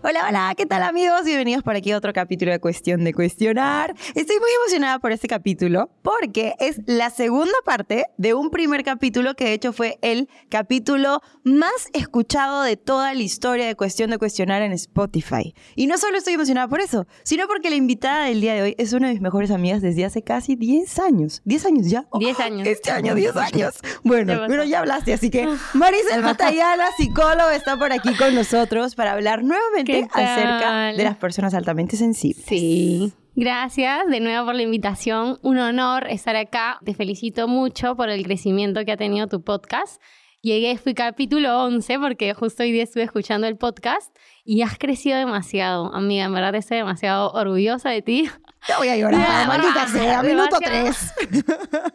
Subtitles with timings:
[0.00, 1.24] Hola, hola, ¿qué tal amigos?
[1.24, 3.96] Bienvenidos por aquí a otro capítulo de Cuestión de Cuestionar.
[4.14, 9.34] Estoy muy emocionada por este capítulo porque es la segunda parte de un primer capítulo
[9.34, 14.18] que de hecho fue el capítulo más escuchado de toda la historia de Cuestión de
[14.18, 15.52] Cuestionar en Spotify.
[15.74, 18.74] Y no solo estoy emocionada por eso, sino porque la invitada del día de hoy
[18.78, 21.42] es una de mis mejores amigas desde hace casi 10 años.
[21.44, 22.06] ¿10 años ya?
[22.16, 22.68] 10 años.
[22.68, 23.74] Este año 10 años.
[24.04, 29.10] Bueno, pero ya hablaste, así que Marisa Matayala, psicóloga, está por aquí con nosotros para
[29.12, 32.44] hablar nuevamente acerca de las personas altamente sensibles.
[32.46, 33.12] Sí.
[33.34, 35.38] Gracias de nuevo por la invitación.
[35.42, 36.80] Un honor estar acá.
[36.84, 40.02] Te felicito mucho por el crecimiento que ha tenido tu podcast.
[40.40, 45.18] Llegué, fui capítulo 11 porque justo hoy día estuve escuchando el podcast y has crecido
[45.18, 46.24] demasiado, amiga.
[46.24, 48.28] En verdad estoy demasiado orgullosa de ti.
[48.66, 50.22] Te voy a llorar, maldita sea.
[50.22, 51.14] Minuto 3.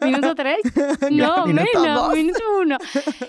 [0.02, 0.56] ¿Minuto 3?
[1.10, 2.78] No, menos, minuto 1.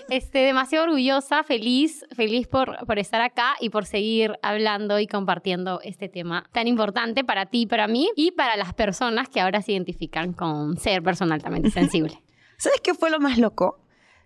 [0.08, 5.80] Este, demasiado orgullosa, feliz, feliz por, por estar acá y por seguir hablando y compartiendo
[5.82, 9.72] este tema tan importante para ti, para mí y para las personas que ahora se
[9.72, 12.22] identifican con ser persona altamente sensible.
[12.56, 13.80] ¿Sabes qué fue lo más loco?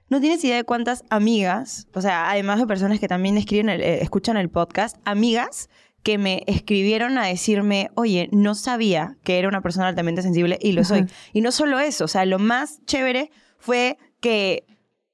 [0.09, 4.03] No tienes idea de cuántas amigas, o sea, además de personas que también escriben eh,
[4.03, 5.69] escuchan el podcast, amigas
[6.03, 10.73] que me escribieron a decirme, oye, no sabía que era una persona altamente sensible y
[10.73, 11.07] lo soy.
[11.33, 14.65] Y no solo eso, o sea, lo más chévere fue que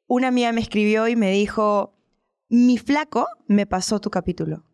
[0.06, 1.94] una amiga me escribió y me dijo,
[2.48, 4.64] mi flaco me pasó tu capítulo.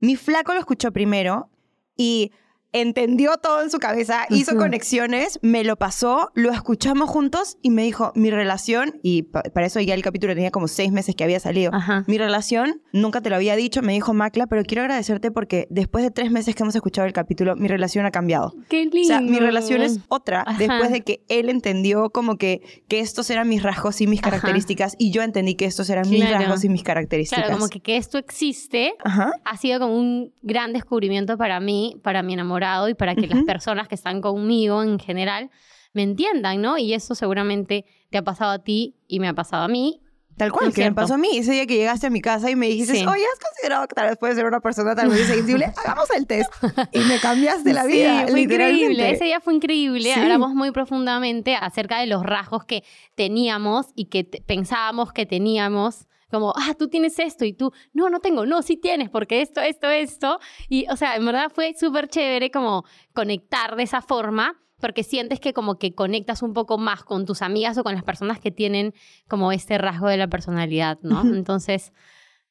[0.00, 1.50] Mi flaco lo escuchó primero
[1.96, 2.32] y
[2.72, 7.82] entendió todo en su cabeza, hizo conexiones, me lo pasó, lo escuchamos juntos y me
[7.82, 11.38] dijo, mi relación, y para eso ya el capítulo tenía como seis meses que había
[11.38, 11.70] salido,
[12.06, 16.02] mi relación, nunca te lo había dicho, me dijo Macla, pero quiero agradecerte porque después
[16.02, 18.54] de tres meses que hemos escuchado el capítulo, mi relación ha cambiado.
[18.68, 19.00] Qué lindo.
[19.02, 23.28] O sea, mi relación es otra después de que él entendió como que, que estos
[23.30, 26.68] eran mis rasgos y mis características y yo entendí que estos eran mis rasgos y
[26.68, 27.44] mis características.
[27.44, 32.22] Claro, como que que esto existe ha sido como un gran descubrimiento para mí, para
[32.22, 35.50] mi enamorado y para que las personas que están conmigo en general
[35.92, 36.78] me entiendan, ¿no?
[36.78, 40.00] Y eso seguramente te ha pasado a ti y me ha pasado a mí.
[40.36, 41.36] Tal cual, que me pasó a mí.
[41.36, 44.08] Ese día que llegaste a mi casa y me dijiste, oye, ¿has considerado que tal
[44.08, 45.66] vez puedes ser una persona tal vez sensible?
[45.76, 46.50] Hagamos el test.
[46.92, 48.24] Y me cambiaste la vida.
[48.26, 49.10] Sí, fue increíble.
[49.10, 50.12] Ese día fue increíble.
[50.14, 52.82] Hablamos muy profundamente acerca de los rasgos que
[53.14, 58.18] teníamos y que pensábamos que teníamos como, ah, tú tienes esto y tú, no, no
[58.18, 60.40] tengo, no, sí tienes, porque esto, esto, esto.
[60.68, 65.38] Y, o sea, en verdad fue súper chévere como conectar de esa forma, porque sientes
[65.38, 68.50] que como que conectas un poco más con tus amigas o con las personas que
[68.50, 68.94] tienen
[69.28, 71.20] como este rasgo de la personalidad, ¿no?
[71.22, 71.92] Entonces,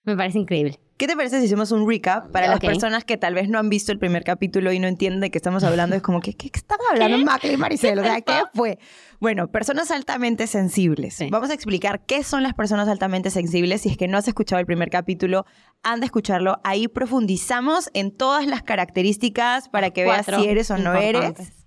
[0.04, 0.80] me parece increíble.
[1.02, 3.70] ¿Qué te parece si hacemos un recap para las personas que tal vez no han
[3.70, 5.96] visto el primer capítulo y no entienden de qué estamos hablando?
[5.96, 7.98] Es como, ¿qué, qué están hablando Macri y Maricel?
[7.98, 8.78] O sea, ¿qué fue?
[9.20, 11.18] Bueno, personas altamente sensibles.
[11.32, 13.82] Vamos a explicar qué son las personas altamente sensibles.
[13.82, 15.48] Si es que no has escuchado el primer capítulo,
[15.82, 16.62] anda a escucharlo.
[16.64, 21.61] Ahí profundizamos en todas las características para que veas si eres o no eres.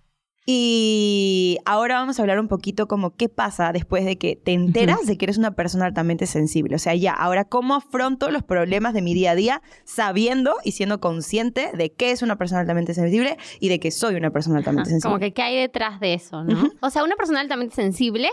[0.46, 5.06] Y ahora vamos a hablar un poquito como qué pasa después de que te enteras
[5.06, 6.76] de que eres una persona altamente sensible.
[6.76, 10.72] O sea, ya, ahora cómo afronto los problemas de mi día a día sabiendo y
[10.72, 14.58] siendo consciente de que es una persona altamente sensible y de que soy una persona
[14.58, 15.10] altamente sensible.
[15.10, 16.70] Como que qué hay detrás de eso, ¿no?
[16.80, 18.28] O sea, una persona altamente sensible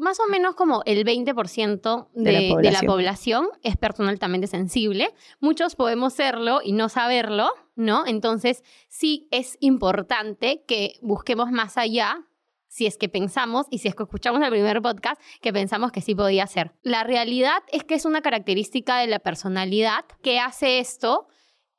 [0.00, 5.14] más o menos como el 20% de, de, la población es persona altamente sensible.
[5.40, 8.06] Muchos podemos serlo y no saberlo, ¿no?
[8.06, 12.26] Entonces, sí es importante que busquemos más allá
[12.66, 16.00] si es que pensamos y si es que escuchamos el primer podcast que pensamos que
[16.00, 16.72] sí podía ser.
[16.82, 21.26] La realidad es que es una característica de la personalidad que hace esto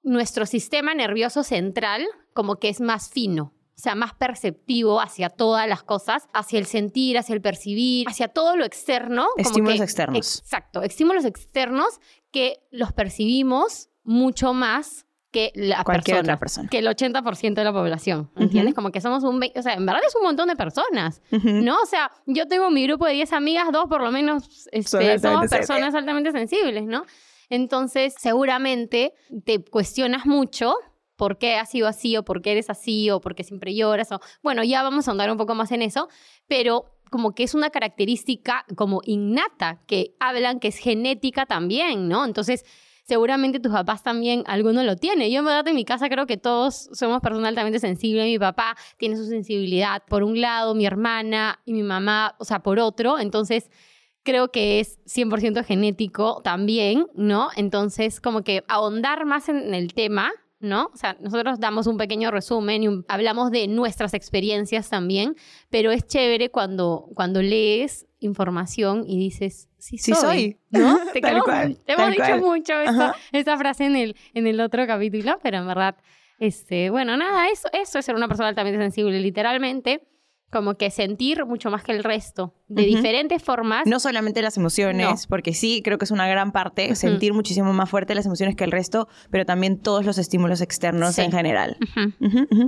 [0.03, 5.83] nuestro sistema nervioso central como que es más fino sea, más perceptivo hacia todas las
[5.83, 9.27] cosas, hacia el sentir, hacia el percibir, hacia todo lo externo.
[9.37, 10.39] Estímulos externos.
[10.39, 11.99] Exacto, estímulos externos
[12.31, 16.67] que los percibimos mucho más que la Cualquier otra persona.
[16.69, 18.73] Que el 80% de la población, ¿entiendes?
[18.75, 19.41] Como que somos un...
[19.55, 21.77] O sea, en verdad es un montón de personas, ¿no?
[21.81, 25.49] O sea, yo tengo mi grupo de 10 amigas, dos por lo menos este, somos
[25.49, 27.05] personas altamente sensibles, ¿no?
[27.49, 29.13] Entonces, seguramente
[29.45, 30.75] te cuestionas mucho
[31.21, 34.11] por qué has sido así o por qué eres así o por qué siempre lloras.
[34.11, 36.09] O, bueno, ya vamos a andar un poco más en eso,
[36.47, 42.25] pero como que es una característica como innata, que hablan que es genética también, ¿no?
[42.25, 42.65] Entonces,
[43.03, 45.29] seguramente tus papás también, alguno lo tiene.
[45.29, 48.25] Yo en verdad en mi casa creo que todos somos personas altamente sensibles.
[48.25, 52.63] Mi papá tiene su sensibilidad por un lado, mi hermana y mi mamá, o sea,
[52.63, 53.19] por otro.
[53.19, 53.69] Entonces,
[54.23, 57.49] creo que es 100% genético también, ¿no?
[57.55, 60.31] Entonces, como que ahondar más en el tema,
[60.61, 60.89] ¿no?
[60.93, 65.35] O sea, nosotros damos un pequeño resumen y hablamos de nuestras experiencias también,
[65.69, 70.99] pero es chévere cuando, cuando lees información y dices, sí soy, ¿no?
[71.13, 72.73] Te, hemos dicho mucho
[73.31, 75.95] esta, frase en el, en el otro capítulo, pero en verdad,
[76.39, 80.01] este, bueno, nada, eso, eso es ser una persona altamente sensible, literalmente
[80.51, 83.83] como que sentir mucho más que el resto, de diferentes formas.
[83.85, 87.89] No solamente las emociones, porque sí, creo que es una gran parte, sentir muchísimo más
[87.89, 91.77] fuerte las emociones que el resto, pero también todos los estímulos externos en general.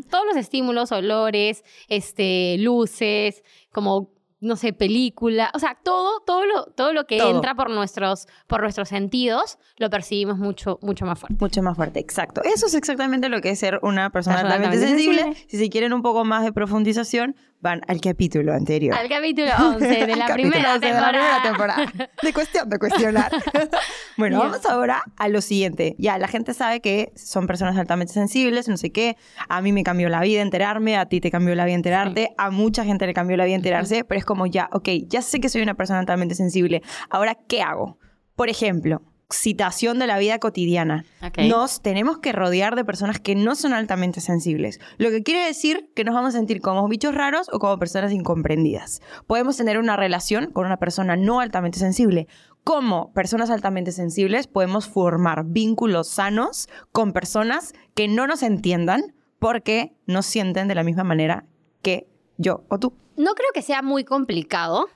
[0.09, 4.13] Todos los estímulos, olores, este, luces, como
[4.43, 8.61] no sé, película, o sea, todo, todo lo, todo lo que entra por nuestros, por
[8.61, 11.37] nuestros sentidos, lo percibimos mucho, mucho más fuerte.
[11.39, 12.41] Mucho más fuerte, exacto.
[12.43, 15.33] Eso es exactamente lo que es ser una persona altamente sensible.
[15.47, 18.93] Si se quieren un poco más de profundización, van al capítulo anterior.
[18.93, 21.91] Al capítulo 11 de la, primera, temporada.
[22.21, 23.31] de cuestión de cuestionar.
[24.17, 25.95] bueno, vamos ahora a lo siguiente.
[25.97, 29.15] Ya, la gente sabe que son personas altamente sensibles, no sé qué.
[29.47, 32.51] A mí me cambió la vida enterarme, a ti te cambió la vida enterarte, a
[32.51, 35.47] mucha gente le cambió la vida enterarse, pero es como ya, ok, ya sé que
[35.47, 36.83] soy una persona altamente sensible.
[37.09, 37.97] Ahora, ¿qué hago?
[38.35, 39.01] Por ejemplo,
[39.33, 41.05] citación de la vida cotidiana.
[41.37, 44.79] Nos tenemos que rodear de personas que no son altamente sensibles.
[44.97, 48.11] Lo que quiere decir que nos vamos a sentir como bichos raros o como personas
[48.11, 49.01] incomprendidas.
[49.27, 52.27] Podemos tener una relación con una persona no altamente sensible.
[52.63, 59.97] Como personas altamente sensibles podemos formar vínculos sanos con personas que no nos entiendan porque
[60.05, 61.45] no sienten de la misma manera
[61.81, 62.07] que
[62.37, 62.93] yo o tú.
[63.17, 64.87] No creo que sea muy complicado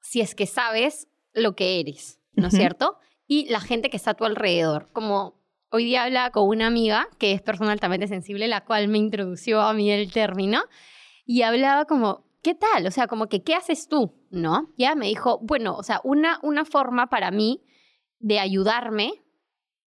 [0.00, 2.98] si es que sabes lo que eres, ¿no es cierto?
[3.32, 4.90] Y la gente que está a tu alrededor.
[4.92, 5.40] Como
[5.70, 9.62] hoy día habla con una amiga que es persona altamente sensible, la cual me introdució
[9.62, 10.64] a mí el término,
[11.24, 12.86] y hablaba como, ¿qué tal?
[12.86, 14.12] O sea, como que, ¿qué haces tú?
[14.30, 14.68] ¿No?
[14.76, 17.62] Ya me dijo, bueno, o sea, una, una forma para mí
[18.18, 19.14] de ayudarme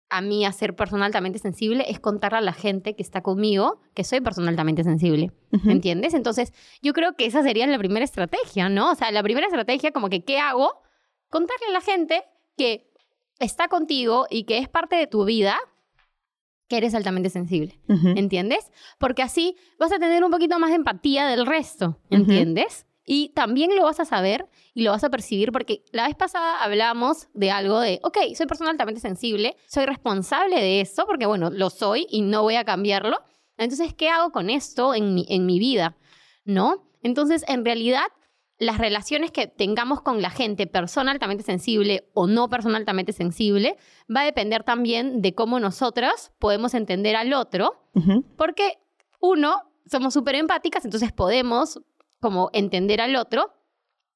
[0.09, 3.81] a mí a ser persona altamente sensible es contarle a la gente que está conmigo
[3.93, 5.31] que soy persona altamente sensible.
[5.67, 6.13] ¿Entiendes?
[6.13, 8.91] Entonces, yo creo que esa sería la primera estrategia, ¿no?
[8.91, 10.81] O sea, la primera estrategia como que, ¿qué hago?
[11.29, 12.23] Contarle a la gente
[12.55, 12.92] que
[13.43, 15.57] está contigo y que es parte de tu vida,
[16.67, 17.79] que eres altamente sensible,
[18.15, 18.71] ¿entiendes?
[18.97, 22.87] Porque así vas a tener un poquito más de empatía del resto, ¿entiendes?
[23.05, 26.63] Y también lo vas a saber y lo vas a percibir porque la vez pasada
[26.63, 31.49] hablamos de algo de, ok, soy persona altamente sensible, soy responsable de eso porque, bueno,
[31.49, 33.17] lo soy y no voy a cambiarlo.
[33.57, 35.97] Entonces, ¿qué hago con esto en mi, en mi vida?
[36.45, 36.89] ¿No?
[37.01, 38.07] Entonces, en realidad,
[38.59, 43.77] las relaciones que tengamos con la gente, persona altamente sensible o no persona altamente sensible,
[44.13, 47.89] va a depender también de cómo nosotros podemos entender al otro,
[48.38, 48.79] porque
[49.19, 51.81] uno, somos súper empáticas, entonces podemos
[52.19, 53.53] como entender al otro.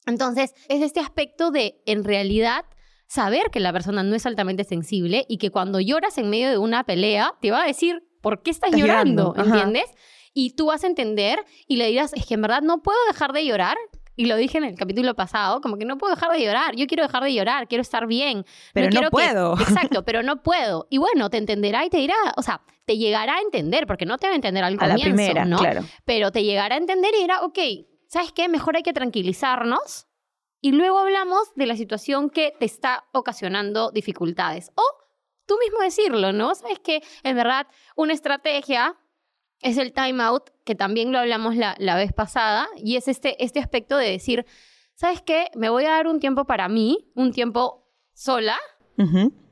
[0.05, 2.63] Entonces, es este aspecto de, en realidad,
[3.07, 6.57] saber que la persona no es altamente sensible y que cuando lloras en medio de
[6.57, 9.33] una pelea, te va a decir, ¿por qué estás, llorando?
[9.35, 9.85] ¿Entiendes?
[10.33, 13.33] Y tú vas a entender y le dirás, es que en verdad no puedo dejar
[13.33, 13.75] de llorar
[14.17, 16.87] y lo dije en el capítulo pasado, como que no puedo dejar de llorar, yo
[16.87, 18.45] quiero dejar de llorar, quiero estar bien.
[18.73, 19.53] Pero no, puedo.
[19.61, 20.87] exacto, pero no puedo.
[20.89, 24.17] Y bueno, te entenderá y te dirá, o sea, te llegará a entender, porque no
[24.17, 25.59] te va a entender al comienzo, la primera, ¿no?
[25.59, 25.83] Claro.
[26.03, 27.59] Pero te llegará a entender y dirá, ok,
[28.07, 28.49] ¿sabes qué?
[28.49, 30.07] Mejor hay que tranquilizarnos
[30.61, 34.71] y luego hablamos de la situación que te está ocasionando dificultades.
[34.73, 34.83] O
[35.45, 36.55] tú mismo decirlo, ¿no?
[36.55, 38.97] Sabes que en verdad una estrategia
[39.61, 43.59] es el time out, que también lo hablamos la, vez pasada, y es este, este
[43.59, 44.45] aspecto de decir,
[44.93, 45.47] ¿sabes qué?
[45.55, 48.57] Me voy a dar un tiempo para mí, un tiempo sola,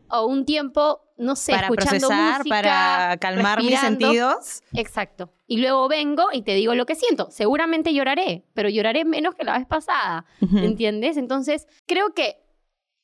[0.09, 4.63] o un tiempo, no sé, para escuchando procesar, para calmar mis sentidos.
[4.73, 5.31] Exacto.
[5.47, 7.29] Y luego vengo y te digo lo que siento.
[7.29, 11.17] Seguramente lloraré, pero lloraré menos que la vez pasada, ¿entiendes?
[11.17, 12.44] Entonces, creo que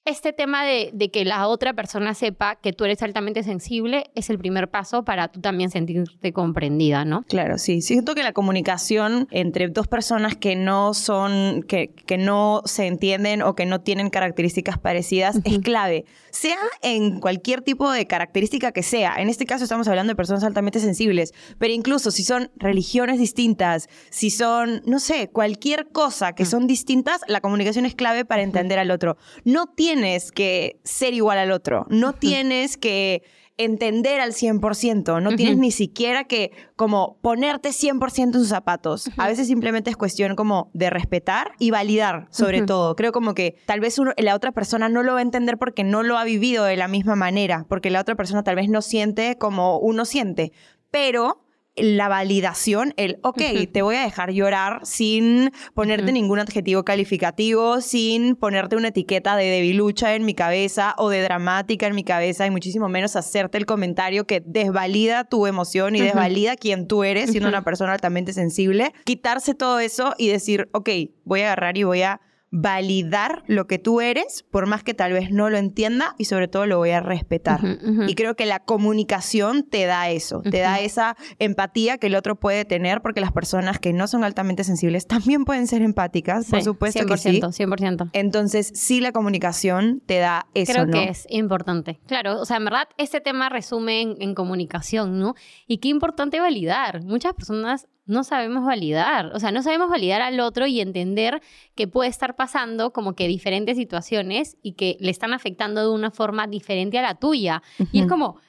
[0.04, 4.40] este tema de, que la otra persona sepa que tú eres altamente sensible es el
[4.40, 7.24] primer paso para tú también sentirte comprendida, ¿no?
[7.24, 7.82] Claro, sí.
[7.82, 13.44] Siento que la comunicación entre dos personas que no son, que, que no se entienden
[13.44, 16.06] o que no tienen características parecidas es clave.
[16.32, 19.16] Sea en cualquier tipo de característica que sea.
[19.18, 23.88] En este caso estamos hablando de personas altamente sensibles, pero incluso si son religiones distintas,
[24.10, 28.80] si son, no sé, cualquier cosa que son distintas, la comunicación es clave para entender
[28.80, 29.18] al otro.
[29.44, 33.24] No tiene tienes que ser igual al otro, no tienes que
[33.58, 39.10] entender al 100%, no tienes ni siquiera que como ponerte 100% en sus zapatos.
[39.18, 42.96] A veces simplemente es cuestión como de respetar y validar, sobre todo.
[42.96, 46.04] Creo como que tal vez la otra persona no lo va a entender porque no
[46.04, 49.38] lo ha vivido de la misma manera, porque la otra persona tal vez no siente
[49.38, 50.54] como uno siente,
[50.90, 51.44] pero
[51.76, 58.36] la validación, el, ok, te voy a dejar llorar sin ponerte ningún adjetivo calificativo, sin
[58.36, 62.52] ponerte una etiqueta de debilucha en mi cabeza o de dramática en mi cabeza y
[62.52, 67.48] muchísimo menos hacerte el comentario que desvalida tu emoción y desvalida quién tú eres siendo
[67.48, 68.94] una persona altamente sensible.
[69.06, 70.90] Quitarse todo eso y decir, ok,
[71.24, 72.20] voy a agarrar y voy a
[72.52, 76.50] validar lo que tú eres, por más que tal vez no lo entienda y sobre
[76.50, 77.62] todo lo voy a respetar.
[78.08, 82.36] Y creo que la comunicación te da eso, te da esa empatía que el otro
[82.36, 86.62] puede tener porque las personas que no son altamente sensibles también pueden ser empáticas, por
[86.62, 87.40] supuesto que sí.
[87.42, 88.10] 100%.
[88.14, 92.00] Entonces, sí la comunicación te da eso, Creo que es importante.
[92.06, 95.36] Claro, o sea, en verdad este tema resume en comunicación, ¿no?
[95.68, 97.02] Y qué importante validar.
[97.04, 101.42] Muchas personas no sabemos validar, o sea, no sabemos validar al otro y entender
[101.76, 106.12] que puede estar pasando como que diferentes situaciones y que le están afectando de una
[106.12, 107.62] forma diferente a la tuya.
[107.92, 108.40] Y es como,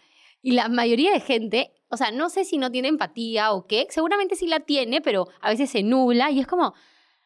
[0.41, 3.87] y la mayoría de gente, o sea, no sé si no tiene empatía o qué,
[3.91, 6.75] seguramente sí la tiene, pero a veces se nubla y es como,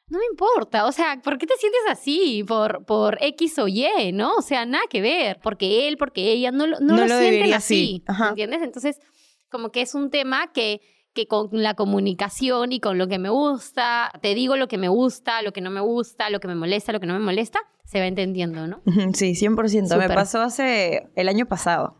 [0.08, 2.44] no me importa, o sea, ¿por qué te sientes así?
[2.46, 4.34] Por, por X o Y, ¿no?
[4.34, 8.62] O sea, nada que ver, porque él, porque ella no, no, lo, sienten así, ¿entiendes?
[8.62, 9.00] Entonces,
[9.48, 10.80] como que es un tema que
[11.16, 14.88] que con la comunicación y con lo que me gusta, te digo lo que me
[14.88, 17.58] gusta, lo que no me gusta, lo que me molesta, lo que no me molesta,
[17.84, 18.82] se va entendiendo, ¿no?
[19.14, 19.96] Sí, 100%.
[19.96, 21.96] Me pasó hace el año pasado.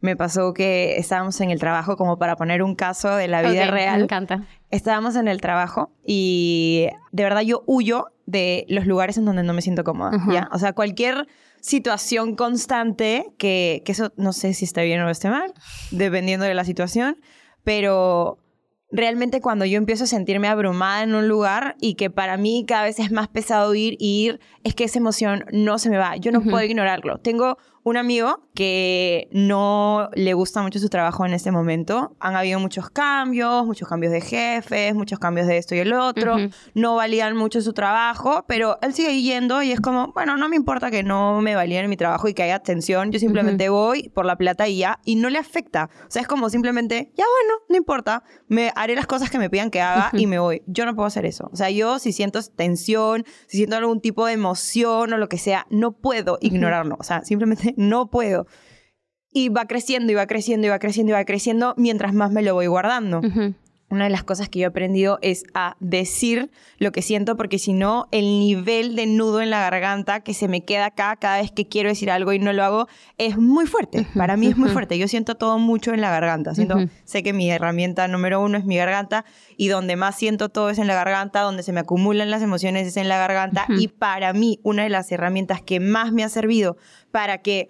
[0.00, 3.66] Me pasó que estábamos en el trabajo, como para poner un caso de la vida
[3.70, 3.98] real.
[3.98, 4.46] Me encanta.
[4.70, 9.52] Estábamos en el trabajo y de verdad yo huyo de los lugares en donde no
[9.52, 10.12] me siento cómoda.
[10.30, 10.48] ¿ya?
[10.52, 11.26] O sea, cualquier
[11.60, 15.52] situación constante, que, que eso no sé si está bien o esté mal,
[15.90, 17.16] dependiendo de la situación,
[17.64, 18.38] pero
[18.92, 22.84] realmente cuando yo empiezo a sentirme abrumada en un lugar y que para mí cada
[22.84, 26.16] vez es más pesado ir y ir, es que esa emoción no se me va.
[26.16, 27.18] Yo no puedo ignorarlo.
[27.18, 32.14] Tengo un amigo que no le gusta mucho su trabajo en este momento.
[32.20, 36.36] Han habido muchos cambios, muchos cambios de jefes, muchos cambios de esto y el otro.
[36.74, 40.56] No valían mucho su trabajo, pero él sigue yendo y es como, bueno, no me
[40.56, 43.12] importa que no me valían mi trabajo y que haya tensión.
[43.12, 45.88] Yo simplemente voy por la plata y ya, y no le afecta.
[46.06, 49.48] O sea, es como simplemente, ya bueno, no importa, me haré las cosas que me
[49.48, 50.62] pidan que haga y me voy.
[50.66, 51.48] Yo no puedo hacer eso.
[51.52, 55.38] O sea, yo si siento tensión, si siento algún tipo de emoción o lo que
[55.38, 56.96] sea, no puedo ignorarlo.
[56.98, 58.46] O sea, simplemente no puedo.
[59.32, 62.42] Y va creciendo y va creciendo y va creciendo y va creciendo mientras más me
[62.42, 63.20] lo voy guardando.
[63.90, 67.58] Una de las cosas que yo he aprendido es a decir lo que siento, porque
[67.58, 71.40] si no, el nivel de nudo en la garganta que se me queda acá cada
[71.40, 72.86] vez que quiero decir algo y no lo hago
[73.18, 74.06] es muy fuerte.
[74.16, 74.96] Para mí es muy fuerte.
[74.96, 76.54] Yo siento todo mucho en la garganta.
[76.54, 79.24] Siento, sé que mi herramienta número uno es mi garganta
[79.56, 82.86] y donde más siento todo es en la garganta, donde se me acumulan las emociones
[82.86, 83.66] es en la garganta.
[83.76, 86.76] Y para mí, una de las herramientas que más me ha servido
[87.10, 87.68] para que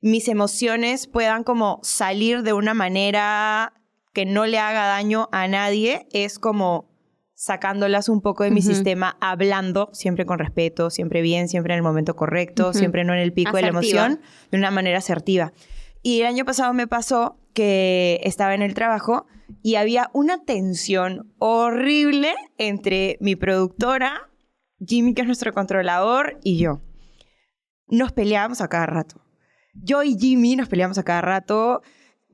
[0.00, 3.72] mis emociones puedan como salir de una manera
[4.12, 6.88] que no le haga daño a nadie, es como
[7.34, 11.82] sacándolas un poco de mi sistema, hablando siempre con respeto, siempre bien, siempre en el
[11.82, 15.52] momento correcto, siempre no en el pico de la emoción, de una manera asertiva.
[16.02, 19.26] Y el año pasado me pasó que estaba en el trabajo
[19.62, 24.30] y había una tensión horrible entre mi productora,
[24.86, 26.80] Jimmy, que es nuestro controlador, y yo.
[27.88, 29.20] Nos peleábamos a cada rato.
[29.74, 31.82] Yo y Jimmy nos peleábamos a cada rato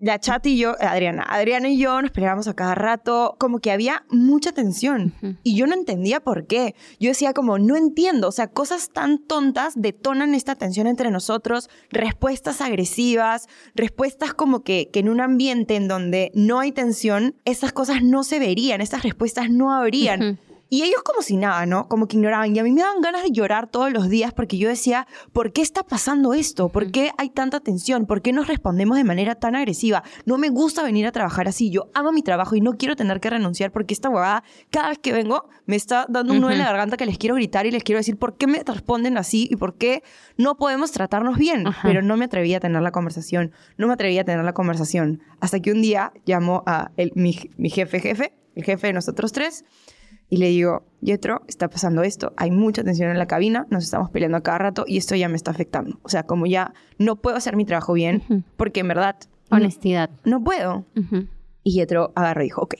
[0.00, 3.70] la chat y yo, Adriana, Adriana y yo nos peleábamos a cada rato, como que
[3.70, 6.74] había mucha tensión y yo no entendía por qué.
[6.98, 11.68] Yo decía como, no entiendo, o sea, cosas tan tontas detonan esta tensión entre nosotros,
[11.90, 17.72] respuestas agresivas, respuestas como que, que en un ambiente en donde no hay tensión, esas
[17.72, 20.38] cosas no se verían, esas respuestas no habrían.
[20.72, 21.88] Y ellos como si nada, ¿no?
[21.88, 22.54] Como que ignoraban.
[22.54, 25.52] Y a mí me daban ganas de llorar todos los días porque yo decía, ¿por
[25.52, 26.68] qué está pasando esto?
[26.68, 28.06] ¿Por qué hay tanta tensión?
[28.06, 30.04] ¿Por qué nos respondemos de manera tan agresiva?
[30.26, 31.70] No me gusta venir a trabajar así.
[31.70, 34.98] Yo amo mi trabajo y no quiero tener que renunciar porque esta huevada, cada vez
[34.98, 37.72] que vengo, me está dando un nudo en la garganta que les quiero gritar y
[37.72, 39.48] les quiero decir, ¿por qué me responden así?
[39.50, 40.04] ¿Y por qué
[40.36, 41.64] no podemos tratarnos bien?
[41.82, 43.50] Pero no me atreví a tener la conversación.
[43.76, 45.20] No me atreví a tener la conversación.
[45.40, 49.64] Hasta que un día llamó a mi, mi jefe jefe, el jefe de nosotros tres,
[50.30, 54.10] y le digo, Yetro, está pasando esto, hay mucha tensión en la cabina, nos estamos
[54.10, 55.98] peleando a cada rato y esto ya me está afectando.
[56.02, 59.16] O sea, como ya no puedo hacer mi trabajo bien, porque en verdad...
[59.50, 60.10] Honestidad.
[60.24, 60.86] No, puedo.
[61.64, 62.74] Y Yetro agarró y dijo, ok,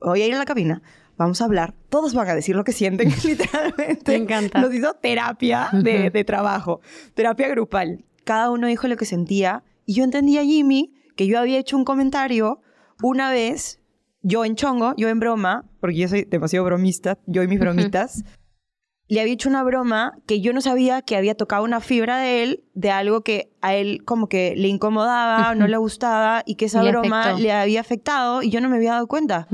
[0.00, 0.82] voy a ir a la cabina,
[1.16, 4.10] vamos a hablar, todos van a decir lo que sienten, literalmente.
[4.10, 4.60] Me encanta.
[4.60, 6.80] Nos hizo terapia de, de trabajo,
[7.14, 8.04] terapia grupal.
[8.24, 11.76] Cada uno dijo lo que sentía y yo entendía a Jimmy que yo había hecho
[11.76, 12.60] un comentario
[13.02, 13.79] una vez,
[14.22, 18.24] yo en chongo, yo en broma, porque yo soy demasiado bromista, yo y mis bromitas,
[19.08, 22.44] le había hecho una broma que yo no sabía que había tocado una fibra de
[22.44, 26.54] él, de algo que a él como que le incomodaba, o no le gustaba, y
[26.54, 29.48] que esa broma le había afectado y yo no me había dado cuenta.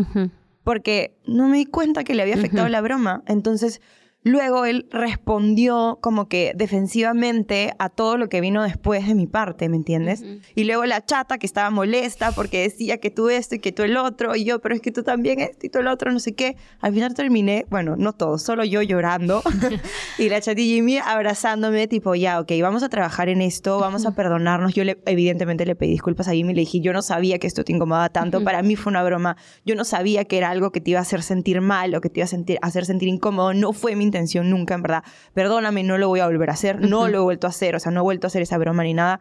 [0.63, 3.23] Porque no me di cuenta que le había afectado la broma.
[3.27, 3.81] Entonces
[4.26, 9.68] Luego él respondió como que defensivamente a todo lo que vino después de mi parte,
[9.68, 10.25] ¿me entiendes?
[10.56, 13.85] Y luego la chata que estaba molesta porque decía que tú esto y que tú
[13.85, 16.18] el otro, y yo, pero es que tú también esto y tú el otro, no
[16.18, 16.56] sé qué.
[16.80, 19.45] Al final terminé, bueno, no todo, solo yo llorando
[20.18, 24.16] y la chatilla Jimmy abrazándome, tipo, ya, ok, vamos a trabajar en esto, vamos a
[24.16, 24.75] perdonarnos.
[24.75, 27.62] Yo le, evidentemente le pedí disculpas a Jimmy, le dije, yo no sabía que esto
[27.62, 30.80] te incomodaba tanto, para mí fue una broma, yo no sabía que era algo que
[30.80, 33.54] te iba a hacer sentir mal o que te iba a sentir, hacer sentir incómodo,
[33.54, 35.05] no fue mi intención nunca, en verdad.
[35.35, 37.81] Perdóname, no lo voy a volver a hacer, no lo he vuelto a hacer, o
[37.81, 39.21] sea, no he vuelto a hacer esa broma ni nada.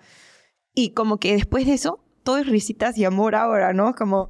[0.74, 3.94] Y como que después de eso, todo es risitas y amor ahora, ¿no?
[3.96, 4.30] Como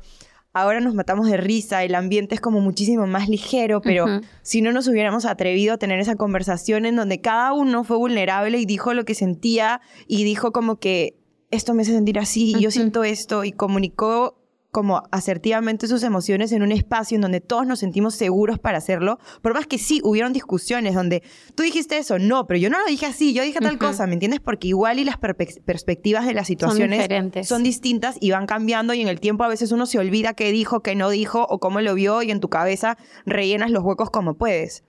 [0.55, 4.05] ahora nos matamos de risa, el ambiente es como muchísimo más ligero, pero
[4.41, 8.57] si no nos hubiéramos atrevido a tener esa conversación en donde cada uno fue vulnerable
[8.57, 11.17] y dijo lo que sentía y dijo como que
[11.51, 14.44] esto me hace sentir así, yo siento esto y comunicó
[14.75, 19.19] como asertivamente sus emociones en un espacio en donde todos nos sentimos seguros para hacerlo,
[19.41, 21.23] por más que sí hubieron discusiones donde
[21.55, 24.15] tú dijiste eso, no, pero yo no lo dije así, yo dije tal cosa, ¿me
[24.15, 24.41] entiendes?
[24.41, 28.99] Porque igual y las perspectivas de las situaciones son, son, distintas y van cambiando y
[28.99, 31.79] en el tiempo a veces uno se olvida qué dijo, qué no dijo o cómo
[31.79, 34.83] lo vio y en tu cabeza rellenas los huecos como puedes.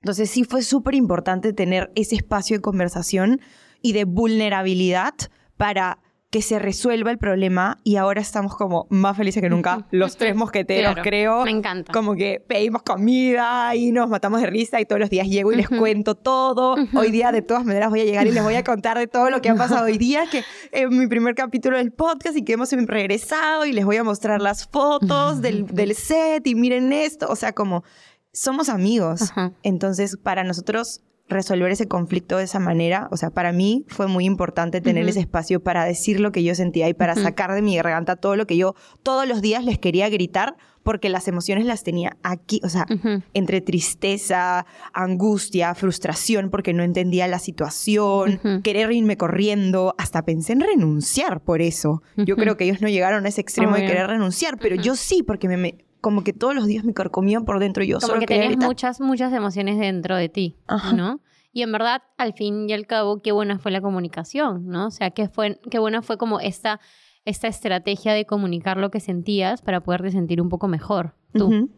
[0.00, 3.40] Entonces sí fue súper importante tener ese espacio de conversación
[3.82, 5.14] y de vulnerabilidad
[5.56, 6.01] para
[6.32, 9.86] que se resuelva el problema y ahora estamos como más felices que nunca.
[9.90, 11.44] Los tres mosqueteros, creo.
[11.44, 11.92] Me encanta.
[11.92, 15.56] Como que pedimos comida y nos matamos de risa y todos los días llego y
[15.56, 16.76] les cuento todo.
[16.94, 19.28] Hoy día, de todas maneras, voy a llegar y les voy a contar de todo
[19.28, 22.54] lo que ha pasado hoy día, que es mi primer capítulo del podcast y que
[22.54, 27.26] hemos regresado y les voy a mostrar las fotos del, del set y miren esto.
[27.28, 27.84] O sea, como
[28.32, 29.34] somos amigos.
[29.62, 33.08] Entonces, para nosotros resolver ese conflicto de esa manera.
[33.10, 36.54] O sea, para mí fue muy importante tener ese espacio para decir lo que yo
[36.54, 39.78] sentía y para sacar de mi garganta todo lo que yo todos los días les
[39.78, 42.86] quería gritar porque las emociones las tenía aquí, o sea,
[43.34, 50.60] entre tristeza, angustia, frustración porque no entendía la situación, querer irme corriendo, hasta pensé en
[50.60, 52.02] renunciar por eso.
[52.16, 55.22] Yo creo que ellos no llegaron a ese extremo de querer renunciar, pero yo sí,
[55.22, 58.58] porque me, como que todos los días me carcomían por dentro yo como que tenías
[58.58, 60.58] muchas, muchas emociones dentro de ti,
[60.94, 61.20] ¿no?
[61.54, 64.86] Y en verdad, al fin y al cabo, qué buena fue la comunicación, ¿no?
[64.86, 66.80] O sea, qué, fue, qué buena fue como esta,
[67.24, 71.70] esta estrategia de comunicar lo que sentías para poderte sentir un poco mejor tú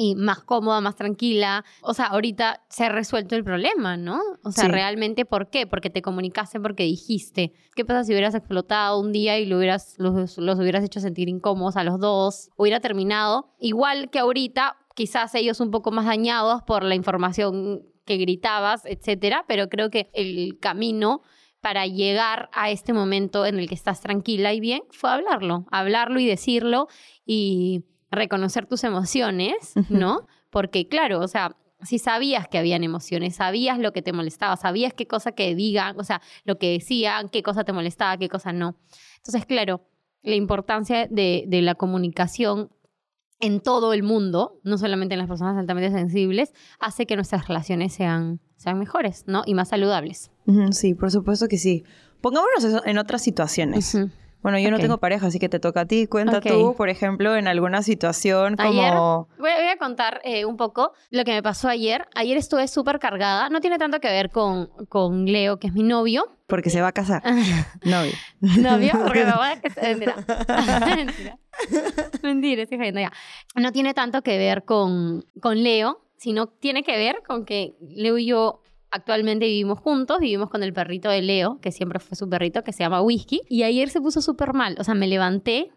[0.00, 1.64] y más cómoda, más tranquila.
[1.82, 4.20] O sea, ahorita se ha resuelto el problema, ¿no?
[4.44, 5.66] O sea, realmente, ¿por qué?
[5.66, 7.52] Porque te comunicaste, porque dijiste.
[7.74, 11.28] ¿Qué pasa si hubieras explotado un día y lo hubieras, los, los hubieras hecho sentir
[11.28, 12.50] incómodos a los dos?
[12.56, 13.52] Hubiera terminado.
[13.58, 19.46] Igual que ahorita, quizás ellos un poco más dañados por la información que gritabas, etcétera,
[19.48, 21.22] pero creo que el camino
[21.60, 26.20] para llegar a este momento en el que estás tranquila y bien fue hablarlo, hablarlo
[26.20, 26.86] y decirlo
[27.26, 30.26] y reconocer tus emociones, ¿no?
[30.50, 34.94] Porque claro, o sea, si sabías que habían emociones, sabías lo que te molestaba, sabías
[34.94, 38.52] qué cosa que digan, o sea, lo que decían, qué cosa te molestaba, qué cosa
[38.52, 38.76] no.
[39.18, 39.86] Entonces, claro,
[40.22, 42.70] la importancia de, de la comunicación
[43.40, 47.92] en todo el mundo, no solamente en las personas altamente sensibles, hace que nuestras relaciones
[47.92, 49.42] sean, sean mejores, ¿no?
[49.46, 50.30] Y más saludables.
[50.72, 51.84] Sí, por supuesto que sí.
[52.20, 53.96] Pongámonos en otras situaciones.
[54.42, 56.06] Bueno, yo no tengo pareja, así que te toca a ti.
[56.06, 59.28] Cuenta tú, por ejemplo, en alguna situación como...
[59.38, 62.06] voy, a contar eh, un poco lo que me pasó ayer.
[62.14, 63.48] Ayer estuve súper cargada.
[63.50, 66.38] No tiene tanto que ver con, con Leo, que es mi novio.
[66.46, 67.22] Porque se va a casar.
[67.84, 68.12] novio.
[68.40, 69.84] novio, porque me voy a casar.
[69.84, 70.14] Mentira.
[70.96, 71.38] Mentira.
[72.22, 73.12] Mentira, estoy jodiendo ya.
[73.56, 78.18] No tiene tanto que ver con, con Leo, sino tiene que ver con que Leo
[78.18, 82.28] y yo Actualmente vivimos juntos, vivimos con el perrito de Leo, que siempre fue su
[82.28, 83.42] perrito, que se llama Whisky.
[83.48, 84.76] Y ayer se puso súper mal.
[84.78, 85.72] O sea, me levanté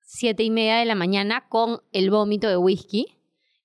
[0.00, 3.06] siete y media de la mañana con el vómito de Whisky.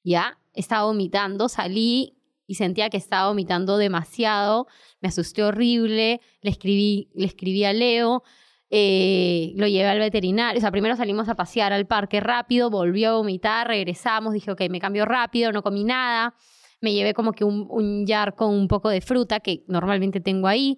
[0.04, 4.68] Ya, estaba vomitando, salí y sentía que estaba vomitando demasiado.
[5.02, 6.22] Me asusté horrible.
[6.42, 8.22] Le escribí, le escribí a Leo.
[8.70, 10.60] Eh, lo llevé al veterinario.
[10.60, 14.62] O sea, primero salimos a pasear al parque rápido, volvió a vomitar, regresamos, dije, ok,
[14.70, 16.36] me cambio rápido, no comí nada
[16.84, 20.48] me llevé como que un, un jar con un poco de fruta que normalmente tengo
[20.48, 20.78] ahí.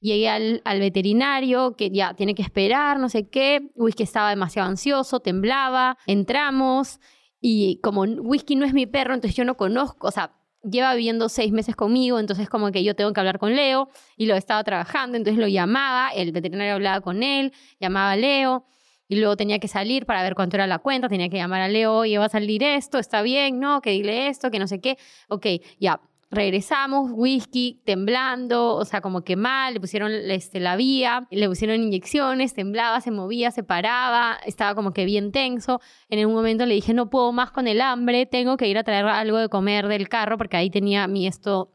[0.00, 3.70] Llegué al, al, veterinario, que ya tiene que esperar, no sé qué.
[3.76, 5.98] Whisky estaba demasiado ansioso, temblaba.
[6.06, 6.98] Entramos
[7.38, 11.28] y como Whisky no es mi perro, entonces yo no conozco, o sea, lleva viviendo
[11.28, 14.62] seis meses conmigo, entonces como que yo tengo que hablar con Leo y lo estaba
[14.62, 18.64] trabajando, entonces lo llamaba, el veterinario hablaba con él, llamaba a Leo
[19.12, 21.68] y luego tenía que salir para ver cuánto era la cuenta, tenía que llamar a
[21.68, 24.80] Leo, oye, va a salir esto, está bien, no, que dile esto, que no sé
[24.80, 24.96] qué,
[25.28, 25.46] ok,
[25.78, 31.46] ya, regresamos, whisky, temblando, o sea, como que mal, le pusieron este, la vía, le
[31.46, 35.82] pusieron inyecciones, temblaba, se movía, se paraba, estaba como que bien tenso.
[36.08, 38.82] En un momento le dije, no puedo más con el hambre, tengo que ir a
[38.82, 41.70] traer algo de comer del carro, porque ahí tenía mi esto,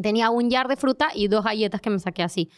[0.00, 2.50] tenía un jar de fruta y dos galletas que me saqué así.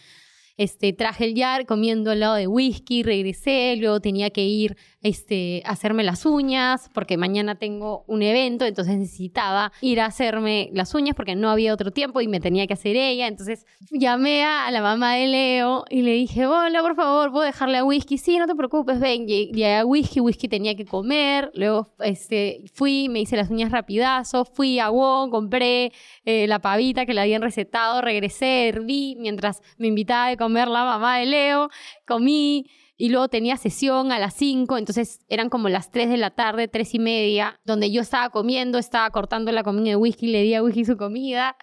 [0.61, 5.63] Este, traje el jar comiendo al lado de whisky, regresé, luego tenía que ir este,
[5.65, 11.15] hacerme las uñas porque mañana tengo un evento, entonces necesitaba ir a hacerme las uñas
[11.17, 13.27] porque no había otro tiempo y me tenía que hacer ella.
[13.27, 17.79] Entonces llamé a la mamá de Leo y le dije, hola, por favor, ¿puedo dejarle
[17.79, 18.19] a whisky?
[18.19, 19.25] Sí, no te preocupes, ven.
[19.29, 21.51] Y, a whisky, whisky tenía que comer.
[21.55, 25.93] Luego este, fui, me hice las uñas rapidazo, fui a Wong, compré
[26.25, 30.85] eh, la pavita que le habían recetado, regresé, herví mientras me invitaba a comer la
[30.85, 31.71] mamá de Leo,
[32.07, 32.67] comí
[33.01, 36.69] y luego tenía sesión a las 5, entonces eran como las 3 de la tarde,
[36.69, 40.53] 3 y media, donde yo estaba comiendo, estaba cortando la comida de whisky, le di
[40.53, 41.57] a whisky su comida.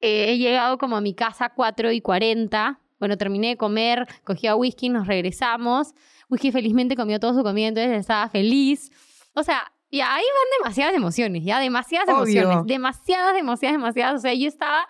[0.00, 2.80] Eh, he llegado como a mi casa a 4 y 40.
[2.98, 5.94] Bueno, terminé de comer, cogí a whisky, nos regresamos.
[6.28, 8.90] Whisky felizmente comió toda su comida, entonces estaba feliz.
[9.34, 14.14] O sea, y ahí van demasiadas emociones, ya demasiadas emociones, demasiadas, demasiadas, demasiadas.
[14.16, 14.88] O sea, yo estaba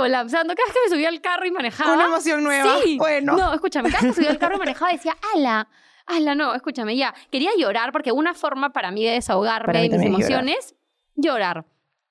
[0.00, 0.54] colapsando.
[0.54, 1.94] Cada vez que me subía al carro y manejaba.
[1.94, 2.78] Una emoción nueva.
[2.82, 2.96] Sí.
[2.96, 3.36] Bueno.
[3.36, 5.68] No, escúchame, cada vez que subía al carro y manejaba decía, ala.
[6.06, 7.14] Ala, no, escúchame, ya.
[7.30, 10.74] Quería llorar porque una forma para mí de desahogarme de mis emociones,
[11.14, 11.66] llorar.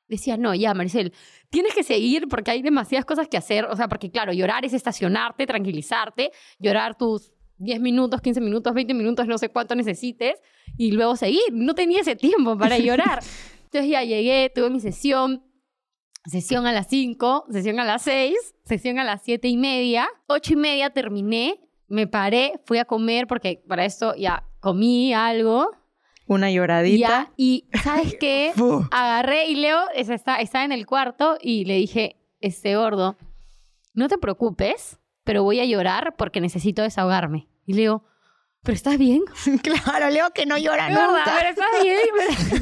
[0.08, 1.14] Decía, no, ya, Maricel,
[1.50, 3.66] tienes que seguir porque hay demasiadas cosas que hacer.
[3.66, 8.94] O sea, porque claro, llorar es estacionarte, tranquilizarte, llorar tus 10 minutos, 15 minutos, 20
[8.94, 10.42] minutos, no sé cuánto necesites,
[10.78, 11.52] y luego seguir.
[11.52, 13.20] No tenía ese tiempo para llorar.
[13.66, 15.44] Entonces ya llegué, tuve mi sesión,
[16.26, 20.10] Sesión a las 5, sesión a las 6, sesión a las 7 y media.
[20.28, 25.72] 8 y media terminé, me paré, fui a comer porque para esto ya comí algo.
[26.28, 27.32] Una lloradita.
[27.38, 28.54] y ¿sabes qué?
[28.92, 33.18] Agarré y Leo está, está en el cuarto y le dije, este gordo,
[33.94, 37.48] no te preocupes, pero voy a llorar porque necesito desahogarme.
[37.66, 38.04] Y Leo,
[38.62, 39.22] ¿pero estás bien?
[39.64, 41.24] claro, Leo que no llora nunca.
[41.38, 42.00] ¿Pero estás bien?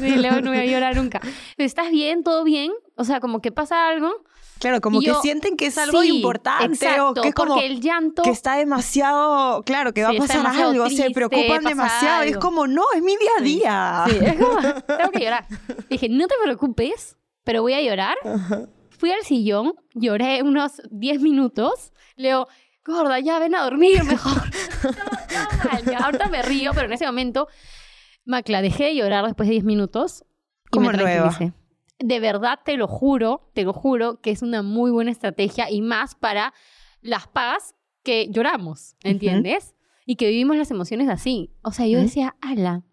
[0.00, 1.20] sí, Leo no voy a llorar nunca.
[1.56, 2.22] ¿Estás bien?
[2.22, 2.72] ¿Todo bien?
[2.98, 4.10] O sea, como que pasa algo.
[4.58, 8.22] Claro, como que sienten que es algo importante o que es como porque el llanto
[8.24, 12.66] que está demasiado, claro, que va a pasar algo, se preocupan demasiado, y es como,
[12.66, 14.04] no, es mi día a día.
[14.08, 14.58] Sí, es como,
[14.98, 15.46] tengo que llorar.
[15.88, 18.16] Dije, no te preocupes, pero voy a llorar.
[18.90, 22.48] Fui al sillón, lloré unos 10 minutos, leo,
[22.84, 24.42] gorda, ya ven a dormir mejor.
[25.86, 27.46] ya, ahorita me río, pero en ese momento,
[28.24, 30.24] Macla, dejé de llorar después de 10 minutos.
[30.66, 31.38] Y como me nueva.
[31.98, 35.80] De verdad, te lo juro, te lo juro que es una muy buena estrategia y
[35.80, 36.54] más para
[37.00, 39.74] las paz que lloramos, ¿entiendes?
[40.06, 41.50] Y que vivimos las emociones así.
[41.62, 42.84] O sea, yo decía, ala,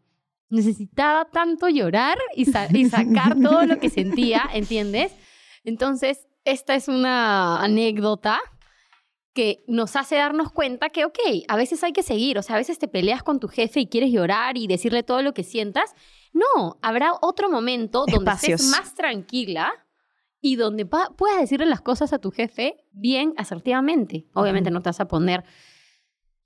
[0.50, 5.14] necesitaba tanto llorar y, y sacar todo lo que sentía, ¿entiendes?
[5.64, 8.40] Entonces, esta es una anécdota
[9.36, 11.20] que nos hace darnos cuenta que, ok,
[11.50, 13.88] a veces hay que seguir, o sea, a veces te peleas con tu jefe y
[13.88, 15.94] quieres llorar y decirle todo lo que sientas.
[16.34, 19.74] No, habrá otro momento donde estés más tranquila
[20.40, 24.26] y donde puedas decirle las cosas a tu jefe bien asertivamente.
[24.34, 25.44] Obviamente no te vas a poner...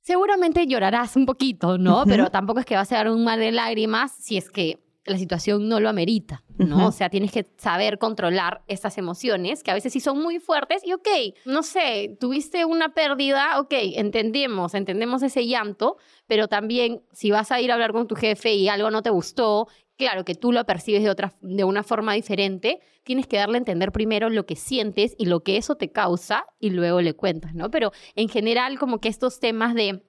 [0.02, 2.06] Seguramente llorarás un poquito, ¿no?
[2.06, 5.18] Pero tampoco es que vas a dar un mar de lágrimas si es que la
[5.18, 6.88] situación no lo amerita, ¿no?
[6.88, 10.82] O sea, tienes que saber controlar estas emociones que a veces sí son muy fuertes
[10.86, 11.08] y, ok,
[11.46, 17.62] no sé, tuviste una pérdida, ok, entendemos, entendemos ese llanto, pero también si vas a
[17.62, 20.66] ir a hablar con tu jefe y algo no te gustó, claro que tú lo
[20.66, 24.56] percibes de, otra, de una forma diferente, tienes que darle a entender primero lo que
[24.56, 27.72] sientes y lo que eso te causa y luego le cuentas, ¿no?
[27.72, 30.04] Pero en general, como que estos temas de,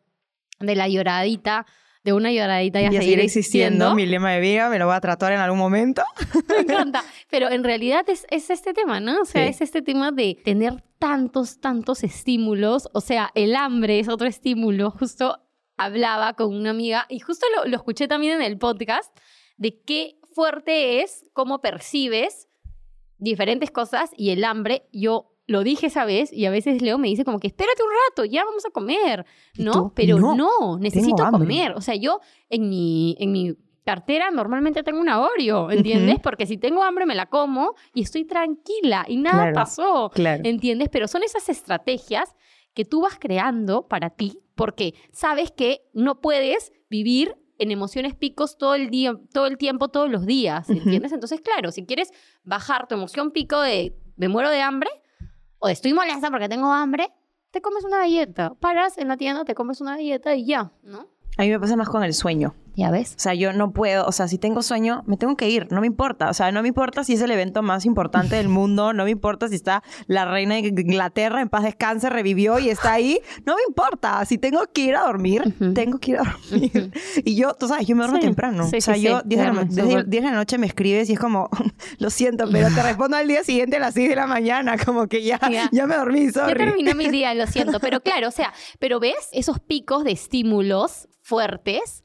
[0.59, 1.67] de la lloradita,
[2.03, 3.95] de una lloradita y a, seguir, existiendo.
[3.95, 6.03] Mi lema de vida, me lo voy a tratar en algún momento.
[6.49, 7.05] Me encanta.
[7.29, 9.21] Pero en realidad es, es este tema, ¿no?
[9.21, 12.89] O sea, es este tema de tener tantos, tantos estímulos.
[12.95, 14.91] O sea, el hambre es otro estímulo.
[14.91, 15.39] Justo
[15.77, 19.15] hablaba con una amiga y justo lo, lo escuché también en el podcast
[19.57, 22.49] de qué fuerte es cómo percibes
[23.19, 24.89] diferentes cosas y el hambre.
[24.93, 27.89] Yo lo dije esa vez y a veces Leo me dice como que espérate un
[28.09, 29.27] rato, ya vamos a comer,
[29.59, 29.93] ¿no?
[29.97, 31.73] Pero no, necesito comer.
[31.73, 36.21] O sea, yo en mi, en mi cartera normalmente tengo una Oreo, ¿entiendes?
[36.23, 40.89] Porque si tengo hambre me la como y estoy tranquila y nada pasó, ¿entiendes?
[40.89, 42.37] Pero son esas estrategias
[42.73, 48.57] que tú vas creando para ti porque sabes que no puedes vivir en emociones picos
[48.57, 51.11] todo el día, todo el tiempo, todos los días, ¿entiendes?
[51.11, 52.13] Entonces, claro, si quieres
[52.45, 54.91] bajar tu emoción pico de me muero de hambre
[55.61, 57.13] o estoy molesta porque tengo hambre,
[57.51, 58.55] te comes una galleta.
[58.55, 61.07] Paras en la tienda, te comes una galleta y ya, ¿no?
[61.37, 62.55] A mí me pasa más con el sueño.
[62.81, 63.13] Ya ves.
[63.15, 65.83] O sea, yo no puedo, o sea, si tengo sueño, me tengo que ir, no
[65.83, 66.31] me importa.
[66.31, 69.11] O sea, no me importa si es el evento más importante del mundo, no me
[69.11, 73.55] importa si está la reina de Inglaterra en paz descanse, revivió y está ahí, no
[73.57, 74.25] me importa.
[74.25, 76.91] Si tengo que ir a dormir, tengo que ir a dormir.
[77.23, 78.65] y yo, tú sabes, yo me duermo temprano.
[78.65, 79.75] o sea, yo 10
[80.07, 81.51] de, la noche me escribes y es como,
[81.99, 85.07] lo siento, pero te respondo al día siguiente a las 6 de la mañana, como
[85.07, 85.39] que ya,
[85.71, 86.53] ya me dormí, sorry.
[86.53, 87.79] Ya terminó mi día, lo siento.
[87.79, 92.05] Pero claro, o sea, pero ves esos picos de estímulos fuertes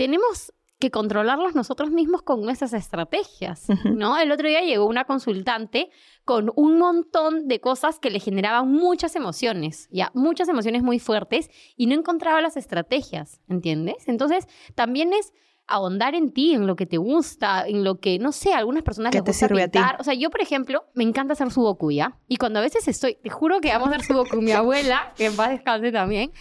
[0.00, 4.16] tenemos que controlarlos nosotros mismos con nuestras estrategias, ¿no?
[4.16, 5.90] El otro día llegó una consultante
[6.24, 11.50] con un montón de cosas que le generaban muchas emociones, ya, muchas emociones muy fuertes
[11.76, 14.08] y no encontraba las estrategias, ¿entiendes?
[14.08, 15.34] Entonces, también es
[15.66, 19.12] ahondar en ti, en lo que te gusta, en lo que, no sé, algunas personas
[19.12, 19.80] que te sirve a ti?
[19.98, 22.16] O sea, yo, por ejemplo, me encanta hacer sudoku, ¿ya?
[22.26, 25.26] Y cuando a veces estoy, te juro que vamos a hacer sudoku, mi abuela, que
[25.26, 26.32] en paz descanse también,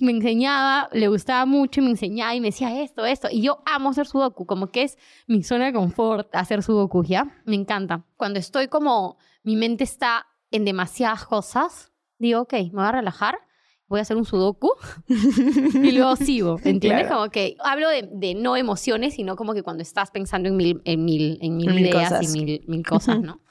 [0.00, 3.28] me enseñaba, le gustaba mucho y me enseñaba y me decía esto, esto.
[3.30, 7.42] Y yo amo hacer sudoku, como que es mi zona de confort hacer sudoku, ¿ya?
[7.44, 8.04] Me encanta.
[8.16, 13.38] Cuando estoy como, mi mente está en demasiadas cosas, digo, ok, me voy a relajar,
[13.86, 14.70] voy a hacer un sudoku
[15.08, 17.08] y luego sigo, ¿entiendes?
[17.08, 21.04] Como que hablo de, no emociones, sino como que cuando estás pensando en mil, en
[21.04, 23.42] mil, en mil, ideas y mil, mil cosas, ¿no?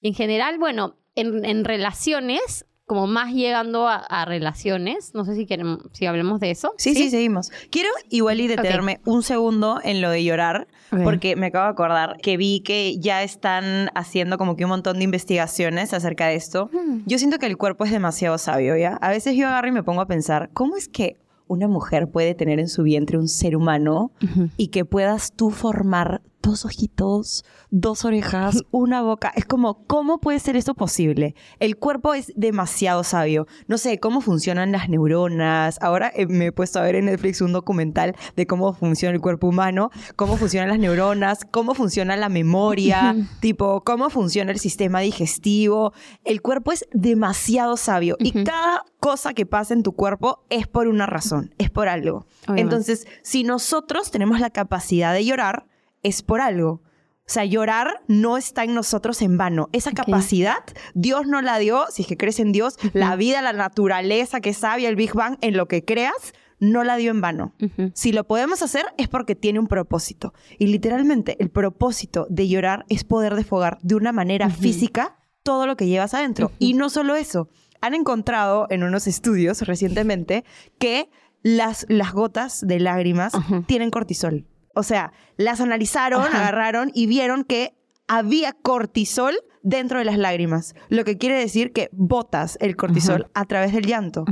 [0.00, 5.14] Y en general, bueno, en, en relaciones como más llegando a, relaciones.
[5.14, 6.74] No sé si quieren, si hablemos de eso.
[6.76, 7.50] Sí, sí, seguimos.
[7.70, 10.68] Quiero igual y detenerme un segundo en lo de llorar,
[11.02, 14.98] porque me acabo de acordar que vi que ya están haciendo como que un montón
[14.98, 16.68] de investigaciones acerca de esto.
[17.06, 18.98] Yo siento que el cuerpo es demasiado sabio, ¿ya?
[19.00, 21.16] A veces yo agarro y me pongo a pensar, ¿cómo es que
[21.48, 24.12] una mujer puede tener en su vientre un ser humano
[24.58, 29.32] y que puedas tú formar dos ojitos, dos orejas, una boca.
[29.34, 31.34] Es como, ¿cómo puede ser eso posible?
[31.60, 33.46] El cuerpo es demasiado sabio.
[33.68, 35.78] No sé cómo funcionan las neuronas.
[35.80, 39.20] Ahora eh, me he puesto a ver en Netflix un documental de cómo funciona el
[39.20, 45.00] cuerpo humano, cómo funcionan las neuronas, cómo funciona la memoria, tipo, cómo funciona el sistema
[45.00, 45.92] digestivo.
[46.24, 50.88] El cuerpo es demasiado sabio y cada cosa que pasa en tu cuerpo es por
[50.88, 52.26] una razón, es por algo.
[52.48, 55.66] Entonces, si nosotros tenemos la capacidad de llorar,
[56.02, 56.82] es por algo.
[57.24, 59.68] O sea, llorar no está en nosotros en vano.
[59.72, 63.52] Esa capacidad, Dios no la dio, si es que crees en Dios, la vida, la
[63.52, 67.54] naturaleza que sabe el Big Bang, en lo que creas, no la dio en vano.
[67.94, 70.32] Si lo podemos hacer es porque tiene un propósito.
[70.58, 75.76] Y literalmente el propósito de llorar es poder desfogar de una manera física todo lo
[75.76, 76.52] que llevas adentro.
[76.58, 77.48] Y no solo eso.
[77.80, 80.44] Han encontrado en unos estudios recientemente
[80.78, 81.10] que
[81.42, 83.32] las, las gotas de lágrimas
[83.66, 84.46] tienen cortisol.
[84.74, 87.74] O sea, las analizaron, agarraron y vieron que
[88.08, 93.44] había cortisol dentro de las lágrimas, lo que quiere decir que botas el cortisol a
[93.44, 94.24] través del llanto.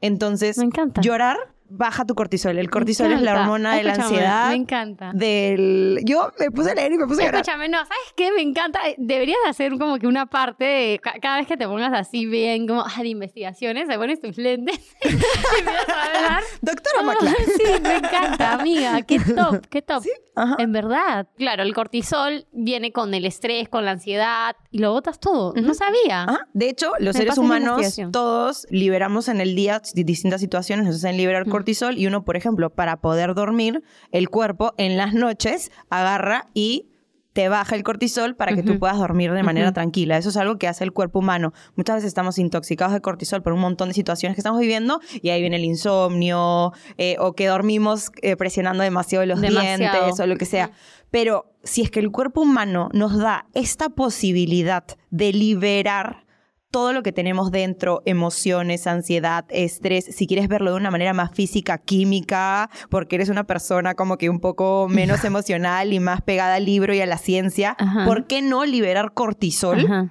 [0.00, 0.56] Entonces,
[1.00, 1.36] llorar
[1.68, 2.58] baja tu cortisol.
[2.58, 4.48] El cortisol es la hormona de la ansiedad.
[4.50, 5.10] Me encanta.
[5.14, 6.00] Del...
[6.04, 7.40] Yo me puse a leer y me puse a llorar.
[7.40, 8.32] Escúchame, no, ¿sabes qué?
[8.32, 8.80] Me encanta.
[8.96, 12.82] Deberías hacer como que una parte de cada vez que te pongas así bien, como
[12.82, 16.42] ah, de investigaciones, te pones tus lentes y empiezas a hablar.
[16.62, 17.26] Doctora oh,
[17.56, 19.02] Sí, me encanta, amiga.
[19.02, 20.02] Qué top, qué top.
[20.02, 20.10] ¿Sí?
[20.58, 21.28] En verdad.
[21.36, 25.54] Claro, el cortisol viene con el estrés, con la ansiedad y lo botas todo.
[25.54, 26.46] No sabía.
[26.52, 31.46] De hecho, los seres humanos todos liberamos en el día distintas situaciones, nos hacen liberar
[31.48, 31.55] cortisol
[31.96, 36.88] y uno, por ejemplo, para poder dormir, el cuerpo en las noches agarra y
[37.36, 40.16] te baja el cortisol para que tú puedas dormir de manera tranquila.
[40.16, 41.52] Eso es algo que hace el cuerpo humano.
[41.74, 45.28] Muchas veces estamos intoxicados de cortisol por un montón de situaciones que estamos viviendo y
[45.28, 50.36] ahí viene el insomnio eh, o que dormimos eh, presionando demasiado los dientes o lo
[50.36, 50.70] que sea.
[51.10, 56.25] Pero si es que el cuerpo humano nos da esta posibilidad de liberar
[56.70, 61.30] todo lo que tenemos dentro, emociones, ansiedad, estrés, si quieres verlo de una manera más
[61.32, 66.56] física, química, porque eres una persona como que un poco menos emocional y más pegada
[66.56, 70.10] al libro y a la ciencia, ¿por qué no liberar cortisol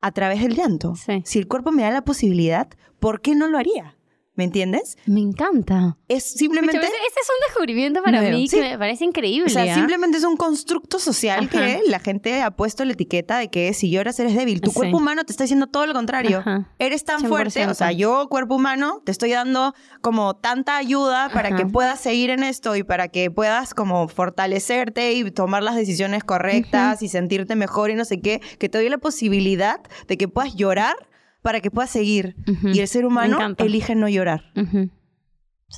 [0.00, 0.94] a través del llanto?
[1.24, 3.96] Si el cuerpo me da la posibilidad, ¿por qué no lo haría?
[4.34, 4.96] ¿Me entiendes?
[5.04, 5.98] Me encanta.
[6.08, 6.78] Es simplemente...
[6.78, 9.46] ese es un descubrimiento para mí que me parece increíble.
[9.46, 13.48] O sea, simplemente es un constructo social que la gente ha puesto la etiqueta de
[13.48, 14.62] que si lloras eres débil.
[14.62, 16.42] Tu cuerpo humano te está diciendo todo lo contrario.
[16.78, 17.66] Eres tan fuerte.
[17.66, 22.30] O sea, yo, cuerpo humano, te estoy dando como tanta ayuda para que puedas seguir
[22.30, 27.54] en esto y para que puedas como fortalecerte y tomar las decisiones correctas y sentirte
[27.54, 30.96] mejor y no sé qué, que te doy la posibilidad de que puedas llorar
[31.42, 32.36] para que puedas seguir.
[32.64, 34.52] Y el ser humano elige no llorar.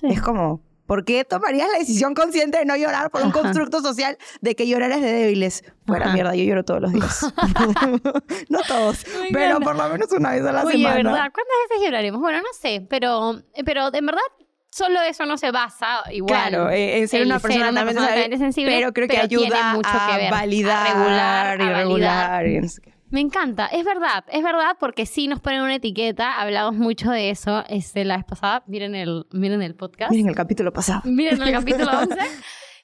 [0.02, 4.18] Es como, ¿Por qué tomarías la decisión consciente de no llorar por un constructo social
[4.42, 5.64] de que llorar es de débiles?
[5.86, 7.24] Fuera mierda, yo lloro todos los días.
[8.50, 10.96] no todos, pero por lo menos una vez a la Oye, semana.
[10.96, 11.32] ¿verdad?
[11.32, 12.20] ¿Cuántas veces lloraremos?
[12.20, 14.20] Bueno, no sé, pero, pero de verdad
[14.70, 16.50] solo eso no se basa igual.
[16.50, 20.30] Claro, eh, en ser una persona, también sensible, pero creo que ayuda mucho a que
[20.30, 22.44] validar, a regular, y regular.
[23.14, 27.30] Me encanta, es verdad, es verdad porque sí nos ponen una etiqueta, hablamos mucho de
[27.30, 30.10] eso este, la vez pasada, miren el, miren el podcast.
[30.10, 31.02] Miren el capítulo pasado.
[31.04, 32.16] Miren el capítulo 11.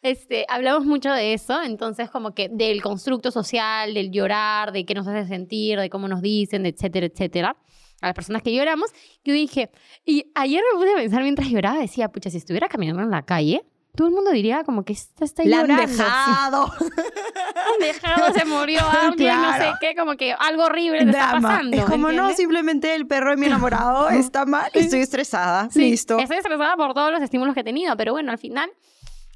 [0.02, 4.94] Este, hablamos mucho de eso, entonces como que del constructo social, del llorar, de qué
[4.94, 7.56] nos hace sentir, de cómo nos dicen, etcétera, etcétera
[8.00, 8.88] a las personas que lloramos.
[9.24, 9.68] Yo dije,
[10.06, 13.22] y ayer me puse a pensar mientras lloraba, decía, pucha, si estuviera caminando en la
[13.24, 13.64] calle,
[14.00, 15.74] todo el mundo diría como que está, está llorando.
[15.74, 16.72] Han dejado.
[16.80, 21.76] han dejado, se murió alguien, no sé qué, como que algo horrible está pasando.
[21.76, 26.18] Es como no, simplemente el perro de mi enamorado está mal, estoy estresada, listo.
[26.18, 28.70] Estoy estresada por todos los estímulos que he tenido, pero bueno, al final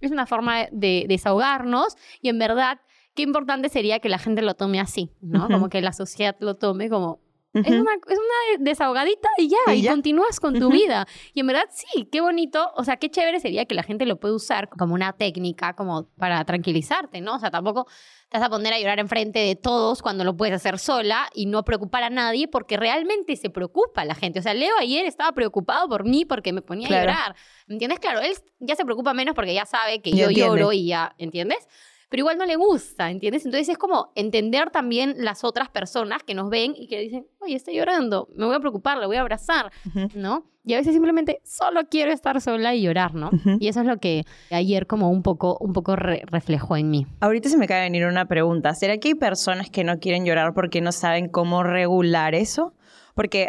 [0.00, 2.80] es una forma de desahogarnos y en verdad
[3.14, 5.46] qué importante sería que la gente lo tome así, ¿no?
[5.48, 7.20] Como que la sociedad lo tome como
[7.54, 11.06] es, una, es una desahogadita y ya, y, continúas con tu vida.
[11.32, 14.16] Y en verdad, sí, qué bonito, o sea, qué chévere sería que la gente lo
[14.16, 17.36] pueda usar como una técnica, como para tranquilizarte, ¿no?
[17.36, 17.86] O sea, tampoco
[18.28, 21.46] te vas a poner a llorar enfrente de todos cuando lo puedes hacer sola y
[21.46, 24.40] no preocupar a nadie porque realmente se preocupa la gente.
[24.40, 27.36] O sea, Leo ayer estaba preocupado por mí porque me ponía a llorar.
[27.68, 28.00] ¿Entiendes?
[28.00, 31.68] Claro, él ya se preocupa menos porque ya sabe que yo lloro y ya, ¿entiendes?
[32.14, 33.44] Pero igual no le gusta, ¿entiendes?
[33.44, 37.56] Entonces es como entender también las otras personas que nos ven y que dicen, oye,
[37.56, 39.72] está llorando, me voy a preocupar, le voy a abrazar,
[40.14, 40.44] ¿no?
[40.64, 43.30] Y a veces simplemente solo quiero estar sola y llorar, ¿no?
[43.58, 44.22] Y eso es lo que
[44.52, 47.04] ayer como un poco, un poco reflejó en mí.
[47.18, 48.72] Ahorita se me acaba de venir una pregunta.
[48.74, 52.74] ¿Será que hay personas que no quieren llorar porque no saben cómo regular eso?
[53.16, 53.48] Porque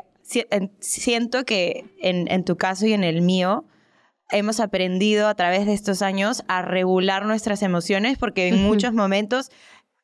[0.80, 3.64] siento que en, en tu caso y en el mío,
[4.32, 9.52] hemos aprendido a través de estos años a regular nuestras emociones porque en muchos momentos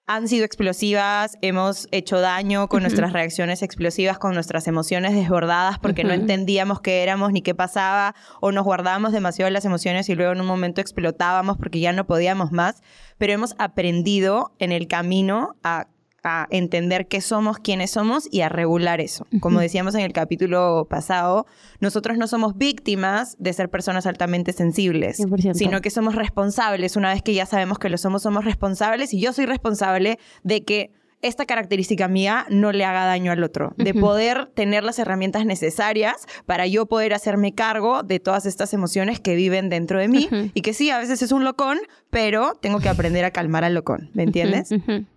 [0.08, 6.04] han sido explosivas, hemos hecho daño con nuestras reacciones explosivas, con nuestras emociones desbordadas porque
[6.04, 10.34] no entendíamos qué éramos ni qué pasaba o nos guardábamos demasiado las emociones y luego
[10.34, 12.82] en un momento explotábamos porque ya no podíamos más,
[13.18, 15.88] pero hemos aprendido en el camino a
[16.24, 19.26] a entender qué somos, quiénes somos y a regular eso.
[19.40, 21.48] Como decíamos en el capítulo pasado,
[21.80, 25.22] nosotros no somos víctimas de ser personas altamente sensibles,
[25.54, 26.96] sino que somos responsables.
[26.96, 30.64] Una vez que ya sabemos que lo somos, somos responsables y yo soy responsable de
[30.64, 35.46] que esta característica mía no le haga daño al otro, de poder tener las herramientas
[35.46, 40.28] necesarias para yo poder hacerme cargo de todas estas emociones que viven dentro de mí
[40.54, 41.80] y que sí, a veces es un locón,
[42.10, 44.70] pero tengo que aprender a calmar al locón, ¿me entiendes?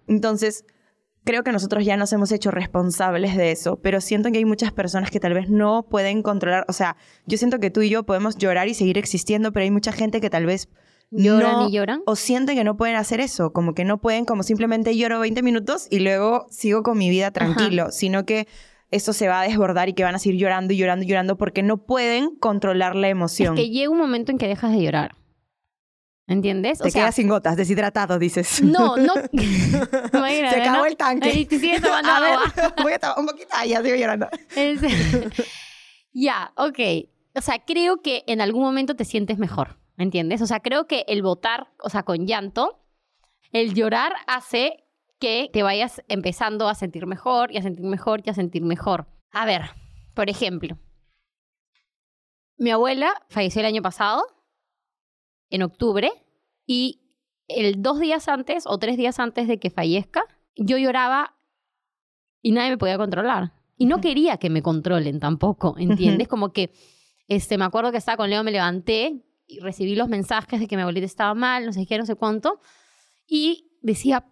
[0.06, 0.64] Entonces,
[1.24, 4.72] creo que nosotros ya nos hemos hecho responsables de eso, pero siento que hay muchas
[4.72, 8.04] personas que tal vez no pueden controlar, o sea, yo siento que tú y yo
[8.04, 10.68] podemos llorar y seguir existiendo, pero hay mucha gente que tal vez
[11.10, 14.42] lloran y lloran o sienten que no pueden hacer eso, como que no pueden, como
[14.42, 18.46] simplemente lloro 20 minutos y luego sigo con mi vida tranquilo, sino que
[18.90, 21.36] eso se va a desbordar y que van a seguir llorando y llorando y llorando
[21.36, 23.54] porque no pueden controlar la emoción.
[23.54, 25.16] Es que llega un momento en que dejas de llorar.
[26.26, 26.78] ¿Entiendes?
[26.78, 28.62] Te quedas sin gotas, deshidratado, dices.
[28.62, 29.12] No, no.
[29.32, 31.46] Se acabó el tanque.
[31.50, 32.52] Sigue tomando agua.
[32.82, 33.48] voy a tomar un poquito.
[33.52, 34.28] Ay, ya sigo llorando.
[36.12, 36.78] ya, ok.
[37.34, 39.78] O sea, creo que en algún momento te sientes mejor.
[39.96, 40.40] ¿Entiendes?
[40.42, 42.80] O sea, creo que el votar, o sea, con llanto,
[43.52, 44.84] el llorar hace
[45.20, 49.06] que te vayas empezando a sentir mejor y a sentir mejor y a sentir mejor.
[49.30, 49.62] A ver,
[50.14, 50.78] por ejemplo,
[52.56, 54.24] mi abuela falleció el año pasado
[55.54, 56.10] en octubre
[56.66, 57.00] y
[57.46, 60.24] el dos días antes o tres días antes de que fallezca,
[60.56, 61.36] yo lloraba
[62.42, 63.52] y nadie me podía controlar.
[63.76, 66.26] Y no quería que me controlen tampoco, ¿entiendes?
[66.28, 66.72] Como que,
[67.28, 70.76] este, me acuerdo que estaba con Leo, me levanté y recibí los mensajes de que
[70.76, 72.60] mi abuelita estaba mal, no sé qué, no sé cuánto,
[73.26, 74.26] y decía,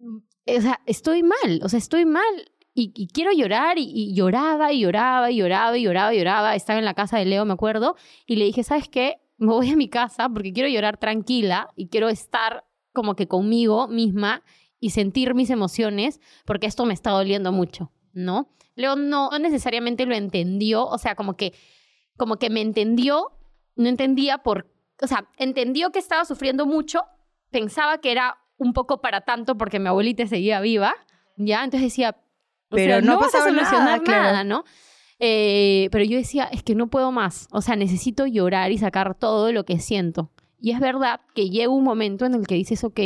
[0.00, 2.52] o sea, estoy mal, o sea, estoy mal.
[2.74, 6.54] Y, quiero llorar y, y, lloraba y lloraba y lloraba y lloraba y lloraba.
[6.54, 9.20] Estaba en la casa de Leo, me acuerdo, y le dije, ¿sabes qué?
[9.38, 13.88] Me voy a mi casa porque quiero llorar tranquila y quiero estar como que conmigo
[13.88, 14.42] misma
[14.80, 18.50] y sentir mis emociones porque esto me está doliendo mucho, ¿no?
[18.74, 21.52] Leo no necesariamente lo entendió, o sea, como que,
[22.16, 23.32] como que me entendió,
[23.74, 24.70] no entendía por,
[25.00, 27.02] o sea, entendió que estaba sufriendo mucho,
[27.50, 30.94] pensaba que era un poco para tanto porque mi abuelita seguía viva,
[31.36, 31.64] ¿ya?
[31.64, 32.16] Entonces decía,
[32.70, 34.64] pero no, vas a solucionar nada ¿no?
[35.20, 37.48] Eh, pero yo decía, es que no puedo más.
[37.50, 40.30] O sea, necesito llorar y sacar todo lo que siento.
[40.60, 43.00] Y es verdad que llega un momento en el que dices, ok,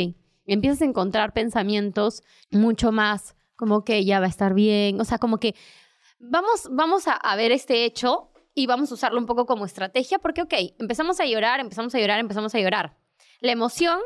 [0.45, 4.99] empiezas a encontrar pensamientos mucho más como que ya va a estar bien.
[4.99, 5.55] O sea, como que
[6.19, 10.41] vamos, vamos a, ver este hecho y vamos a usarlo un poco como estrategia porque,
[10.41, 12.97] ok, empezamos a llorar, empezamos a llorar, empezamos a llorar.
[13.39, 13.99] La emoción,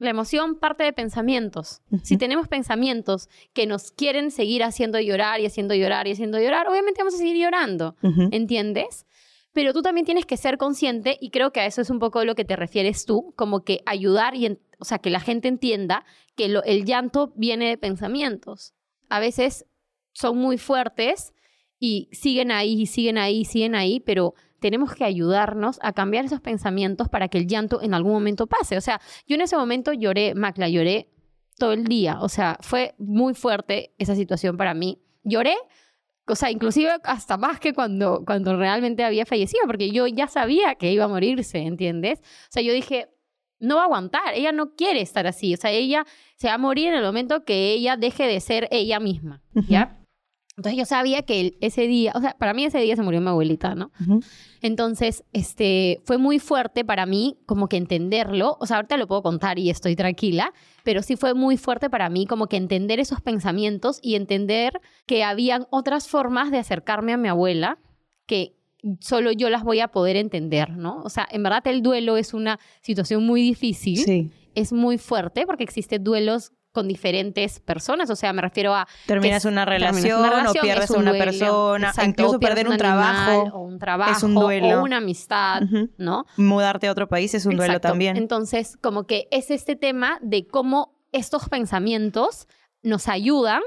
[0.00, 1.82] la emoción parte de pensamientos.
[2.02, 6.66] Si tenemos pensamientos que nos quieren seguir haciendo llorar y haciendo llorar y haciendo llorar,
[6.68, 7.96] obviamente vamos a seguir llorando,
[8.32, 9.06] ¿entiendes?
[9.52, 12.24] Pero tú también tienes que ser consciente y creo que a eso es un poco
[12.24, 16.06] lo que te refieres tú, como que ayudar y, o sea, que la gente entienda
[16.34, 18.72] que el llanto viene de pensamientos.
[19.10, 19.66] A veces
[20.12, 21.34] son muy fuertes
[21.78, 27.08] y siguen ahí, siguen ahí, siguen ahí, pero tenemos que ayudarnos a cambiar esos pensamientos
[27.08, 28.76] para que el llanto en algún momento pase.
[28.76, 31.08] O sea, yo en ese momento lloré, Macla, lloré
[31.58, 32.18] todo el día.
[32.20, 35.00] O sea, fue muy fuerte esa situación para mí.
[35.22, 35.54] Lloré,
[36.26, 40.74] o sea, inclusive hasta más que cuando, cuando realmente había fallecido, porque yo ya sabía
[40.76, 42.20] que iba a morirse, ¿entiendes?
[42.20, 43.08] O sea, yo dije,
[43.60, 45.54] no va a aguantar, ella no quiere estar así.
[45.54, 46.06] O sea, ella
[46.36, 49.99] se va a morir en el momento que ella deje de ser ella misma, ¿ya?
[50.60, 53.28] Entonces yo sabía que ese día, o sea, para mí ese día se murió mi
[53.28, 53.90] abuelita, ¿no?
[54.60, 59.22] Entonces, este, fue muy fuerte para mí como que entenderlo, o sea, ahorita lo puedo
[59.22, 60.52] contar y estoy tranquila,
[60.84, 65.24] pero sí fue muy fuerte para mí como que entender esos pensamientos y entender que
[65.24, 67.78] habían otras formas de acercarme a mi abuela
[68.26, 68.54] que
[69.00, 71.00] solo yo las voy a poder entender, ¿no?
[71.02, 73.96] O sea, en verdad el duelo es una situación muy difícil.
[73.96, 74.30] Sí.
[74.54, 78.86] Es muy fuerte porque existen duelos con diferentes personas, o sea, me refiero a...
[79.06, 84.12] Terminas una relación, o pierdes a una persona, incluso perder un, trabajo, o un trabajo,
[84.12, 84.80] es un duelo.
[84.80, 85.62] o una amistad,
[85.98, 86.26] ¿no?
[86.36, 88.16] Mudarte a otro país es un duelo también.
[88.16, 92.46] Entonces, como que es este tema de cómo estos pensamientos
[92.82, 93.62] nos ayudan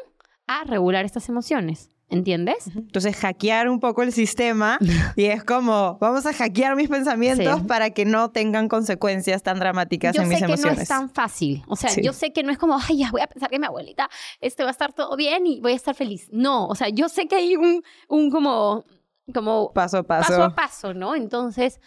[0.47, 1.92] a regular estas emociones.
[2.13, 2.67] ¿Entiendes?
[2.75, 4.77] Entonces, hackear un poco el sistema
[5.15, 10.15] y es como, vamos a hackear mis pensamientos para que no tengan consecuencias tan dramáticas
[10.15, 10.59] en mis emociones.
[10.59, 11.63] Yo sé que no es tan fácil.
[11.67, 13.65] O sea, yo sé que no es como, ay, ya voy a pensar que mi
[13.65, 14.09] abuelita
[14.41, 16.27] este va a estar todo bien y voy a estar feliz.
[16.31, 18.85] No, o sea, yo sé que hay un, un como,
[19.33, 20.29] como paso a paso.
[20.29, 21.15] Paso a paso, ¿no?
[21.15, 21.79] Entonces,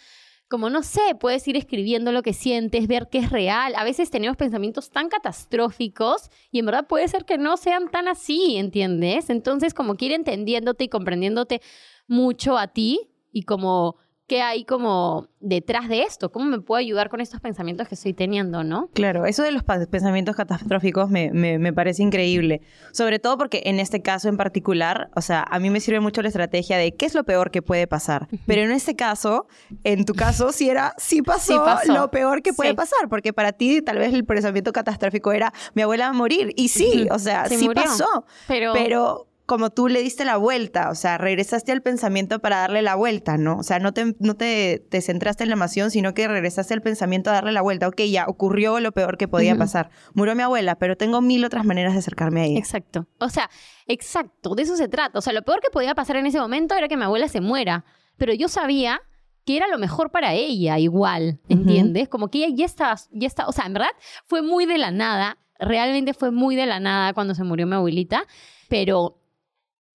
[0.47, 3.73] como no sé, puedes ir escribiendo lo que sientes, ver qué es real.
[3.75, 8.07] A veces tenemos pensamientos tan catastróficos y en verdad puede ser que no sean tan
[8.07, 9.29] así, ¿entiendes?
[9.29, 11.61] Entonces, como que ir entendiéndote y comprendiéndote
[12.07, 17.09] mucho a ti y como qué hay como detrás de esto, cómo me puedo ayudar
[17.09, 18.89] con estos pensamientos que estoy teniendo, ¿no?
[18.93, 22.61] Claro, eso de los pensamientos catastróficos me, me, parece increíble,
[22.91, 26.21] sobre todo porque en este caso en particular, o sea, a mí me sirve mucho
[26.21, 29.47] la estrategia de qué es lo peor que puede pasar, pero en este caso,
[29.85, 33.81] en tu caso, sí era, sí pasó, lo peor que puede pasar, porque para ti
[33.81, 37.45] tal vez el pensamiento catastrófico era mi abuela va a morir, y sí, o sea,
[37.45, 42.39] sí pasó, pero, pero como tú le diste la vuelta, o sea, regresaste al pensamiento
[42.39, 43.57] para darle la vuelta, ¿no?
[43.57, 47.29] O sea, no te, no te, centraste en la emoción, sino que regresaste al pensamiento
[47.29, 47.87] a darle la vuelta.
[47.87, 49.89] Ok, ya ocurrió lo peor que podía pasar.
[50.13, 52.59] Murió mi abuela, pero tengo mil otras maneras de acercarme a ella.
[52.59, 53.07] Exacto.
[53.19, 53.49] O sea,
[53.87, 55.17] exacto, de eso se trata.
[55.17, 57.39] O sea, lo peor que podía pasar en ese momento era que mi abuela se
[57.39, 57.85] muera,
[58.17, 59.01] pero yo sabía
[59.45, 62.09] que era lo mejor para ella igual, ¿entiendes?
[62.09, 63.91] Como que ella ya estaba, ya está, o sea, en verdad
[64.25, 67.75] fue muy de la nada, realmente fue muy de la nada cuando se murió mi
[67.75, 68.25] abuelita,
[68.67, 69.21] pero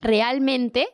[0.03, 0.89] realmente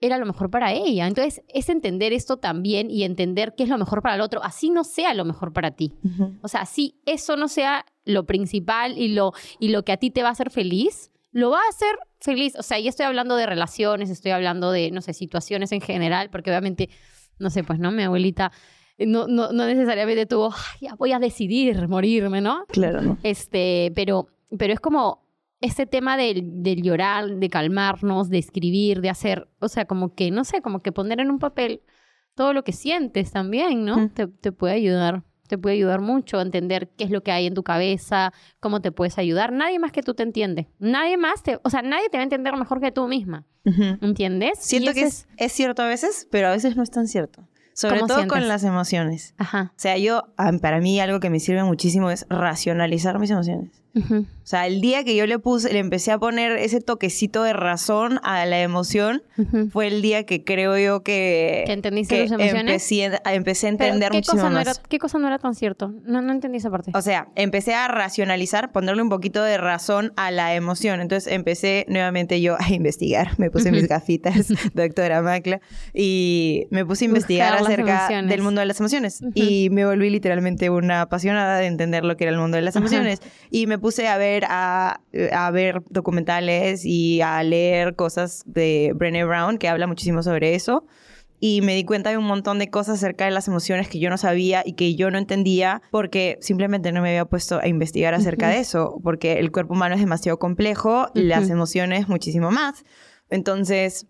[0.00, 1.06] era lo mejor para ella.
[1.06, 4.70] Entonces, es entender esto también y entender qué es lo mejor para el otro, así
[4.70, 5.94] no sea lo mejor para ti.
[6.42, 10.10] O sea, si eso no sea lo principal y lo, y lo que a ti
[10.10, 12.54] te va a hacer feliz, lo va a hacer feliz.
[12.58, 16.30] O sea, ya estoy hablando de relaciones, estoy hablando de, no sé, situaciones en general,
[16.30, 16.90] porque obviamente,
[17.38, 17.92] no sé, pues, ¿no?
[17.92, 18.50] Mi abuelita
[18.98, 22.64] no, no, no necesariamente tuvo, ya voy a decidir morirme, ¿no?
[22.68, 23.18] Claro, ¿no?
[23.22, 25.21] Este, pero, pero es como
[25.62, 30.44] ese tema del, llorar, de calmarnos, de escribir, de hacer, o sea, como que, no
[30.44, 31.80] sé, como que poner en un papel
[32.34, 34.10] todo lo que sientes también, ¿no?
[34.10, 37.54] Te, puede ayudar, te puede ayudar mucho a entender qué es lo que hay en
[37.54, 39.52] tu cabeza, cómo te puedes ayudar.
[39.52, 40.68] Nadie más que tú te entiende.
[40.80, 43.46] Nadie más te, o sea, nadie te va a entender mejor que tú misma.
[44.00, 44.58] ¿Entiendes?
[44.58, 47.46] Siento que es, es cierto a veces, pero a veces no es tan cierto.
[47.74, 49.34] Sobre todo con las emociones.
[49.38, 49.72] Ajá.
[49.76, 50.24] O sea, yo,
[50.60, 53.81] para mí algo que me sirve muchísimo es racionalizar mis emociones.
[53.94, 57.52] O sea, el día que yo le puse, le empecé a poner ese toquecito de
[57.52, 59.22] razón a la emoción,
[59.70, 61.62] fue el día que creo yo que...
[61.66, 62.90] ¿Que entendiste tus emociones?
[63.24, 65.94] Empecé, a entender ¿qué muchísimo cosa no Era, ¿Qué cosa no era tan cierto?
[66.04, 66.90] No, no entendí esa parte.
[66.94, 71.00] O sea, empecé a racionalizar, ponerle un poquito de razón a la emoción.
[71.00, 73.38] Entonces empecé nuevamente yo a investigar.
[73.38, 75.60] Me puse mis gafitas, doctora Macla,
[75.94, 79.20] y me puse a investigar acerca del mundo de las emociones.
[79.34, 82.74] Y me volví literalmente una apasionada de entender lo que era el mundo de las
[82.76, 83.20] emociones.
[83.50, 85.00] Y me puse a ver, a,
[85.32, 90.86] a, ver documentales y a leer cosas de Brené Brown, que habla muchísimo sobre eso.
[91.40, 94.08] Y me di cuenta de un montón de cosas acerca de las emociones que yo
[94.08, 98.14] no sabía y que yo no entendía porque simplemente no me había puesto a investigar
[98.14, 102.84] acerca de eso, porque el cuerpo humano es demasiado complejo, y las emociones muchísimo más.
[103.28, 104.06] Entonces,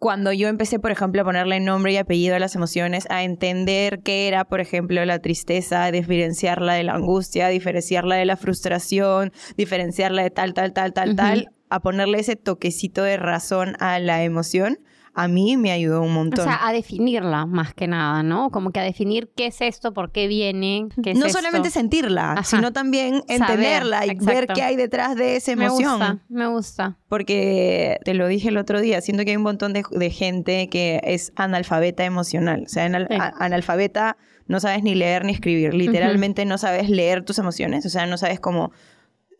[0.00, 4.00] cuando yo empecé, por ejemplo, a ponerle nombre y apellido a las emociones, a entender
[4.02, 8.38] qué era, por ejemplo, la tristeza, a diferenciarla de la angustia, a diferenciarla de la
[8.38, 13.98] frustración, diferenciarla de tal, tal, tal, tal, tal, a ponerle ese toquecito de razón a
[13.98, 14.78] la emoción,
[15.14, 16.40] a mí me ayudó un montón.
[16.40, 18.50] O sea, a definirla más que nada, ¿no?
[18.50, 22.42] Como que a definir qué es esto, por qué viene, qué es No solamente sentirla,
[22.44, 25.98] sino también entenderla y ver qué hay detrás de esa emoción.
[25.98, 26.96] Me gusta, me gusta.
[27.08, 31.00] Porque te lo dije el otro día, siento que hay un montón de, gente que
[31.04, 32.64] es analfabeta emocional.
[32.66, 32.84] O sea,
[33.38, 35.74] analfabeta no sabes ni leer ni escribir.
[35.74, 37.86] Literalmente no sabes leer tus emociones.
[37.86, 38.72] O sea, no sabes cómo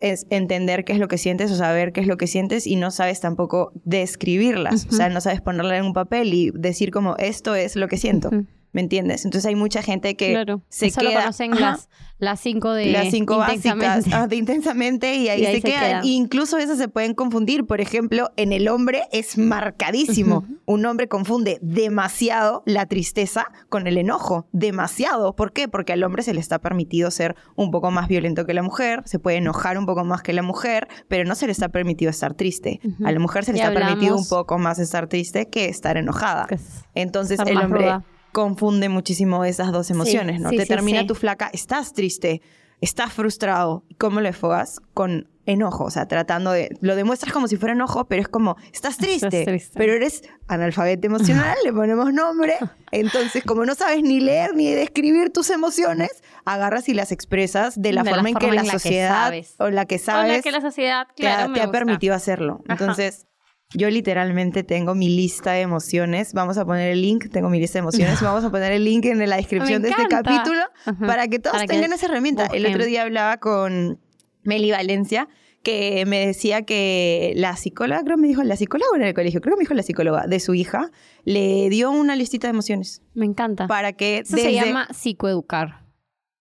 [0.00, 2.76] es entender qué es lo que sientes o saber qué es lo que sientes y
[2.76, 4.86] no sabes tampoco describirlas.
[4.90, 7.98] O sea, no sabes ponerla en un papel y decir como esto es lo que
[7.98, 8.30] siento.
[8.72, 9.24] ¿Me entiendes?
[9.24, 11.22] Entonces hay mucha gente que se queda...
[11.22, 11.88] conocen las,
[12.20, 16.04] las cinco de Las cinco básicas de intensamente y ahí, se, quedan.
[16.04, 17.66] Incluso esas se pueden confundir.
[17.66, 20.44] Por ejemplo, en el hombre es marcadísimo.
[20.66, 24.46] Un hombre confunde demasiado la tristeza con el enojo.
[24.52, 25.34] Demasiado.
[25.34, 25.66] ¿Por qué?
[25.66, 29.02] Porque al hombre se le está permitido ser un poco más violento que la mujer,
[29.06, 32.10] se puede enojar un poco más que la mujer, pero no se le está permitido
[32.10, 32.80] estar triste.
[33.04, 36.46] A la mujer se le está permitido un poco más estar triste que estar enojada.
[36.94, 37.92] Entonces el hombre
[38.32, 40.50] confunde muchísimo esas dos emociones, ¿no?
[40.50, 42.42] Te termina tu flaca, estás triste,
[42.80, 43.84] estás frustrado.
[43.98, 44.80] ¿Cómo lo enfogas?
[44.94, 46.76] Con enojo, o sea, tratando de...
[46.80, 51.56] Lo demuestras como si fuera enojo, pero es como, estás triste, pero eres analfabeto emocional,
[51.64, 52.54] le ponemos nombre.
[52.90, 57.92] Entonces, como no sabes ni leer ni describir tus emociones, agarras y las expresas de
[57.92, 60.32] la, forma, en que la, sociedad o la que sabes...
[60.32, 62.62] O la que la sociedad, claro, te, ha permitido hacerlo.
[62.68, 63.26] Entonces...
[63.72, 66.34] Yo literalmente tengo mi lista de emociones.
[66.34, 68.20] Vamos a poner el link, tengo mi lista de emociones.
[68.22, 70.62] Vamos a poner el link en la descripción de este capítulo
[71.06, 72.46] para que todos tengan esa herramienta.
[72.46, 74.00] El otro día hablaba con
[74.42, 75.28] Meli Valencia
[75.62, 79.40] que me decía que la psicóloga, creo que me dijo la psicóloga en el colegio,
[79.40, 80.90] creo que me dijo la psicóloga de su hija,
[81.24, 83.02] le dio una listita de emociones.
[83.14, 83.66] Me encanta.
[83.66, 85.84] Para que Eso se llama psicoeducar.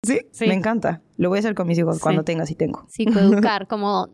[0.03, 0.21] ¿Sí?
[0.31, 0.47] ¿Sí?
[0.47, 1.01] Me encanta.
[1.17, 2.85] Lo voy a hacer con mis hijos cuando tenga, si tengo.
[2.87, 4.09] Psicoeducar, como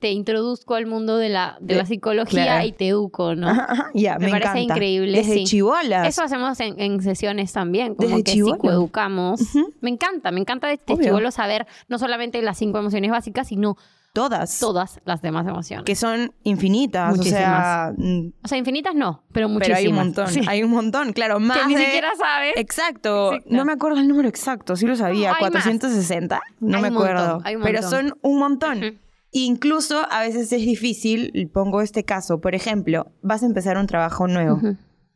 [0.00, 3.48] te, introduzco al mundo de la, de, la psicología y te educo, ¿no?
[3.94, 5.18] Ya, me, parece increíble.
[5.18, 6.08] Desde chivolas.
[6.08, 9.40] Eso hacemos en, sesiones también, como que psicoeducamos.
[9.80, 13.76] Me encanta, me encanta de chivolo saber no solamente las cinco emociones básicas, sino
[14.14, 14.58] todas.
[14.58, 15.84] Todas las demás emociones.
[15.84, 17.16] Que son infinitas.
[17.16, 17.42] Muchísimas.
[17.42, 19.80] O sea, mm, o sea, infinitas no, pero muchísimas.
[19.80, 20.48] Pero hay un montón.
[20.48, 21.40] Hay un montón, claro.
[21.40, 22.54] Más que ni siquiera sabes.
[22.56, 23.32] Exacto.
[23.46, 24.76] No me acuerdo el número exacto.
[24.76, 25.34] Sí lo sabía.
[25.38, 26.40] 460.
[26.60, 27.42] No me acuerdo.
[27.62, 28.98] pero son un montón.
[29.30, 34.26] Incluso a veces es difícil, pongo este caso, por ejemplo, vas a empezar un trabajo
[34.26, 34.60] nuevo.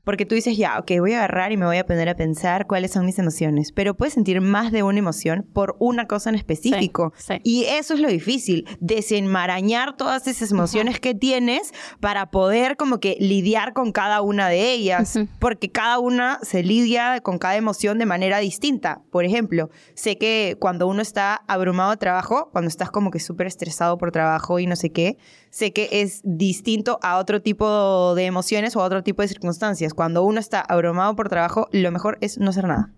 [0.04, 2.66] Porque tú dices, ya, ok, voy a agarrar y me voy a poner a pensar
[2.66, 3.70] cuáles son mis emociones.
[3.70, 7.12] Pero puedes sentir más de una emoción por una cosa en específico.
[7.44, 13.16] Y eso es lo difícil, desenmarañar todas esas emociones que tienes para poder como que
[13.20, 15.18] lidiar con cada una de ellas.
[15.38, 19.02] Porque cada una se lidia con cada emoción de manera distinta.
[19.10, 23.46] Por ejemplo, sé que cuando uno está abrumado de trabajo, cuando estás como que súper
[23.46, 25.16] estresado por trabajo y no sé qué,
[25.50, 29.91] sé que es distinto a otro tipo de emociones o a otro tipo de circunstancias.
[29.94, 32.92] Cuando uno está abrumado por trabajo, lo mejor es no hacer nada.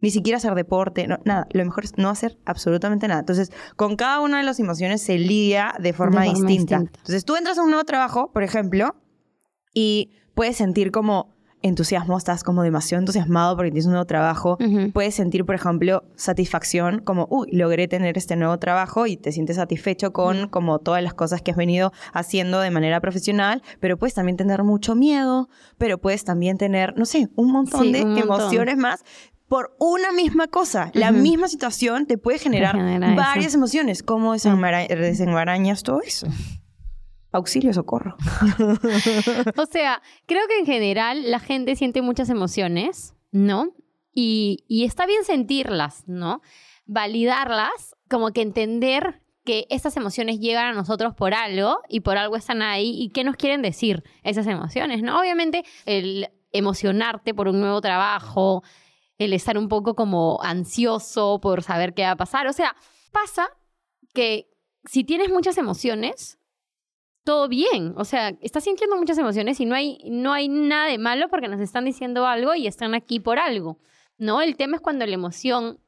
[0.00, 1.46] Ni siquiera hacer deporte, no, nada.
[1.52, 3.20] Lo mejor es no hacer absolutamente nada.
[3.20, 6.76] Entonces, con cada una de las emociones se lidia de forma, distinta.
[6.76, 8.94] Entonces, tú entras a un nuevo trabajo, por ejemplo,
[9.72, 11.35] y puedes sentir como
[11.66, 14.58] entusiasmo, estás como demasiado entusiasmado porque tienes un nuevo trabajo.
[14.92, 19.56] Puedes sentir, por ejemplo, satisfacción, como, uy, logré tener este nuevo trabajo y te sientes
[19.56, 24.14] satisfecho con como todas las cosas que has venido haciendo de manera profesional, pero puedes
[24.14, 25.48] también tener mucho miedo,
[25.78, 29.04] pero puedes también tener, no sé, un montón de emociones más
[29.48, 30.90] por una misma cosa.
[30.94, 32.76] La misma situación te puede generar
[33.16, 34.02] varias emociones.
[34.02, 36.26] ¿Cómo desenmarañas todo eso?
[37.36, 38.16] Auxilio, socorro.
[39.56, 43.72] o sea, creo que en general la gente siente muchas emociones, ¿no?
[44.12, 46.40] Y, está bien sentirlas, ¿no?
[46.86, 52.36] Validarlas, como que entender que estas emociones llegan a nosotros por algo y por algo
[52.36, 55.20] están ahí y qué nos quieren decir esas emociones, ¿no?
[55.20, 58.64] Obviamente el emocionarte por un nuevo trabajo,
[59.18, 62.74] el estar un poco como ansioso por saber qué va a pasar, o sea,
[63.12, 63.50] pasa
[64.14, 64.48] que
[64.86, 66.38] si tienes muchas emociones,
[67.26, 67.92] todo bien.
[67.96, 71.48] O sea, estás sintiendo muchas emociones y no hay, no hay nada de malo porque
[71.48, 73.80] nos están diciendo algo y están aquí por algo.
[74.16, 74.40] ¿No?
[74.40, 75.80] El tema es cuando la emoción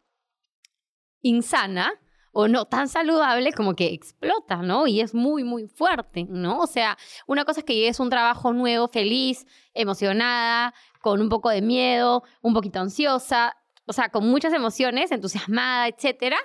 [1.23, 1.93] insana
[2.33, 4.87] o no tan saludable como que explota, ¿no?
[4.87, 6.59] Y es muy, muy fuerte, ¿no?
[6.59, 11.29] O sea, una cosa es que llegues a un trabajo nuevo, feliz, emocionada, con un
[11.29, 16.37] poco de miedo, un poquito ansiosa, o sea, con muchas emociones, entusiasmada, etcétera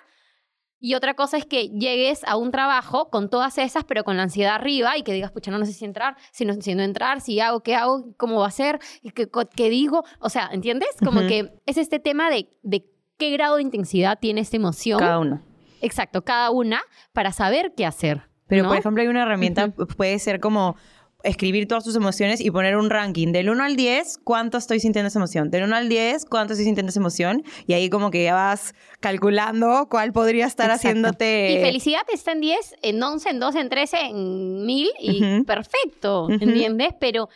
[0.86, 4.24] Y otra cosa es que llegues a un trabajo con todas esas, pero con la
[4.24, 7.22] ansiedad arriba y que digas, pucha, no, sé si entrar, si no, si no entrar,
[7.22, 8.80] si hago, qué hago, cómo va a ser,
[9.16, 10.04] qué, qué digo.
[10.20, 10.90] O sea, ¿entiendes?
[11.02, 12.86] Como que es este tema de, de
[13.18, 15.00] qué grado de intensidad tiene esta emoción.
[15.00, 15.42] Cada una.
[15.80, 16.82] Exacto, cada una
[17.14, 18.24] para saber qué hacer.
[18.48, 20.76] Pero, por ejemplo, hay una herramienta, puede ser como
[21.24, 25.08] escribir todas tus emociones y poner un ranking del 1 al 10, cuánto estoy sintiendo
[25.08, 25.50] esa emoción.
[25.50, 27.44] Del 1 al 10, cuánto estoy sintiendo esa emoción.
[27.66, 31.54] Y ahí como que ya vas calculando cuál podría estar haciéndote...
[31.54, 36.28] Y felicidad está en 10, en 11, en 12, en 13, en 1000 y perfecto,
[36.30, 36.90] ¿entiendes?
[37.00, 37.30] Pero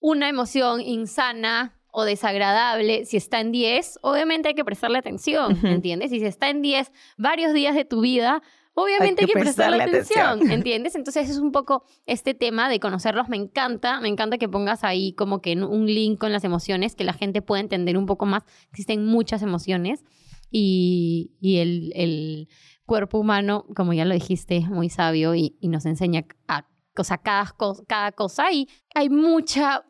[0.00, 6.10] una emoción insana o desagradable, si está en 10, obviamente hay que prestarle atención, ¿entiendes?
[6.10, 8.42] Si está en 10 varios días de tu vida,
[8.74, 10.94] obviamente hay que, prestarle, atención, ¿entiendes?
[10.94, 13.28] Entonces es un poco este tema de conocerlos.
[13.28, 17.04] Me encanta, me encanta que pongas ahí como que un link con las emociones, que
[17.04, 18.44] la gente pueda entender un poco más.
[18.70, 20.04] Existen muchas emociones
[20.50, 22.48] y, el,
[22.86, 27.54] cuerpo humano, como ya lo dijiste, es muy sabio y, nos enseña a cosa, cada,
[27.86, 29.84] cada cosa y hay mucha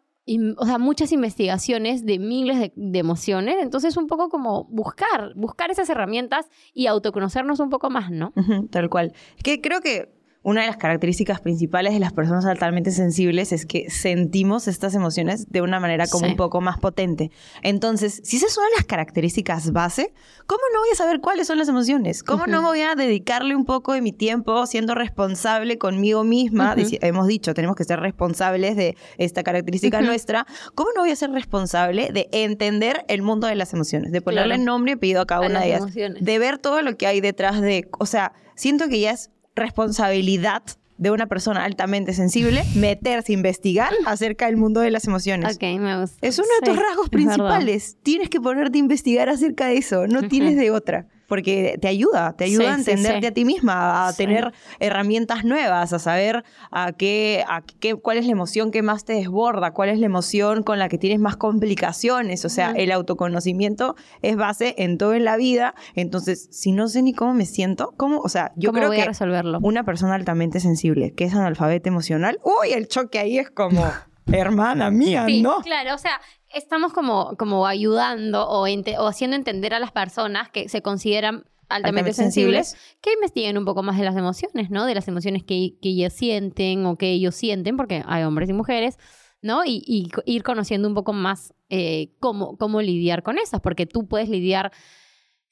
[0.56, 3.56] o sea, muchas investigaciones de miles de, emociones.
[3.60, 8.32] Entonces, un poco como buscar, buscar esas herramientas y autoconocernos un poco más, ¿no?
[8.70, 9.12] tal cual.
[9.42, 10.14] que creo que
[10.44, 15.50] una de las características principales de las personas altamente sensibles es que sentimos estas emociones
[15.50, 17.30] de una manera como un poco más potente.
[17.62, 20.12] Entonces, si esas son las características base,
[20.46, 22.22] ¿cómo no voy a saber cuáles son las emociones?
[22.22, 26.76] ¿Cómo no voy a dedicarle un poco de mi tiempo siendo responsable conmigo misma?
[27.00, 30.46] Hemos dicho, tenemos que ser responsables de esta característica nuestra.
[30.74, 34.12] ¿Cómo no voy a ser responsable de entender el mundo de las emociones?
[34.12, 35.84] De ponerle nombre y apellido a cada una de ellas.
[36.20, 37.88] De ver todo lo que hay detrás de...
[37.98, 40.62] O sea, siento que ya es responsabilidad
[40.96, 45.56] de una persona altamente sensible meterse a investigar acerca del mundo de las emociones.
[45.56, 46.26] Ok, me gusta.
[46.26, 47.96] Es uno de tus rasgos principales.
[48.02, 52.36] Tienes que ponerte a investigar acerca de eso, no tienes de otra porque te ayuda,
[52.36, 57.44] te ayuda a entenderte a ti misma, a tener herramientas nuevas, a saber a qué,
[57.48, 60.78] a qué, cuál es la emoción que más te desborda, cuál es la emoción con
[60.78, 62.44] la que tienes más complicaciones.
[62.44, 65.74] O sea, el autoconocimiento es base en todo en la vida.
[65.96, 68.20] Entonces, si no sé ni cómo me siento, ¿cómo?
[68.20, 69.58] O sea, yo creo que resolverlo?
[69.60, 73.84] una persona altamente sensible que es analfabeta emocional, uy, el choque ahí es como...
[74.32, 75.60] Hermana mía, sí, ¿no?
[75.62, 76.18] Claro, o sea,
[76.54, 82.12] estamos como, como ayudando o, o, haciendo entender a las personas que se consideran altamente,
[82.12, 84.86] sensibles, que investiguen un poco más de las emociones, ¿no?
[84.86, 88.52] De las emociones que, que ellas sienten o que ellos sienten, porque hay hombres y
[88.52, 88.98] mujeres,
[89.42, 89.64] ¿no?
[89.64, 94.06] Y, y ir conociendo un poco más eh, cómo, cómo lidiar con esas, porque tú
[94.06, 94.72] puedes lidiar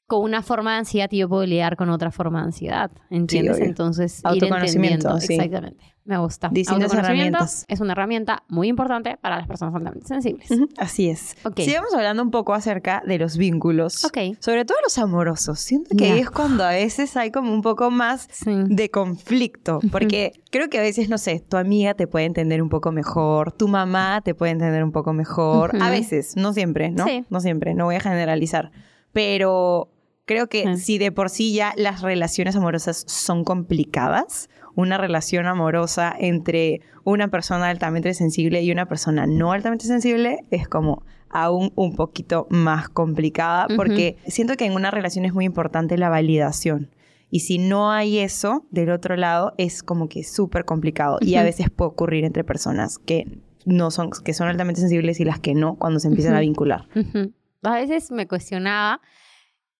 [0.07, 3.59] con una forma de ansiedad y yo puedo lidiar con otra forma de ansiedad, ¿entiendes?
[3.59, 5.33] Entonces, autoconocimiento, sí.
[5.33, 5.92] exactamente.
[6.05, 6.49] Me gusta.
[6.51, 7.65] Distintas herramientas.
[7.69, 10.49] Es una herramienta muy importante para las personas altamente sensibles.
[10.77, 11.37] Así es.
[11.45, 11.65] Okay.
[11.65, 14.03] Sigamos hablando un poco acerca de los vínculos.
[14.03, 14.17] Ok.
[14.39, 15.59] Sobre todo los amorosos.
[15.59, 19.79] Siento que es cuando a veces hay como un poco más de conflicto.
[19.91, 23.53] Porque creo que a veces, no sé, tu amiga te puede entender un poco mejor,
[23.53, 25.81] tu mamá te puede entender un poco mejor.
[25.81, 27.05] A veces, no siempre, ¿no?
[27.05, 27.23] Sí.
[27.29, 28.71] No siempre, no voy a generalizar.
[29.13, 29.89] Pero
[30.25, 36.13] creo que si de por sí ya las relaciones amorosas son complicadas, una relación amorosa
[36.17, 41.95] entre una persona altamente sensible y una persona no altamente sensible es como aún un
[41.95, 46.91] poquito más complicada porque siento que en una relación es muy importante la validación.
[47.29, 51.17] Y si no hay eso del otro lado, es como que súper complicado.
[51.19, 55.25] Y a veces puede ocurrir entre personas que no son, que son altamente sensibles y
[55.25, 56.87] las que no, cuando se empiezan a vincular.
[57.63, 59.01] A veces me cuestionaba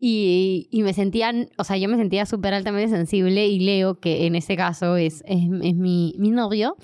[0.05, 4.25] y, y, me sentía, o sea, yo me sentía súper altamente sensible y Leo, que
[4.25, 6.75] en este caso es, es, mi, mi, novio,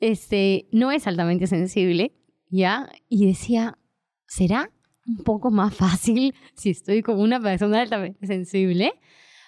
[0.00, 2.12] este, no es altamente sensible,
[2.50, 2.90] ¿ya?
[3.08, 3.78] Y decía,
[4.26, 4.70] ¿será
[5.06, 8.92] un poco más fácil si estoy con una persona altamente sensible?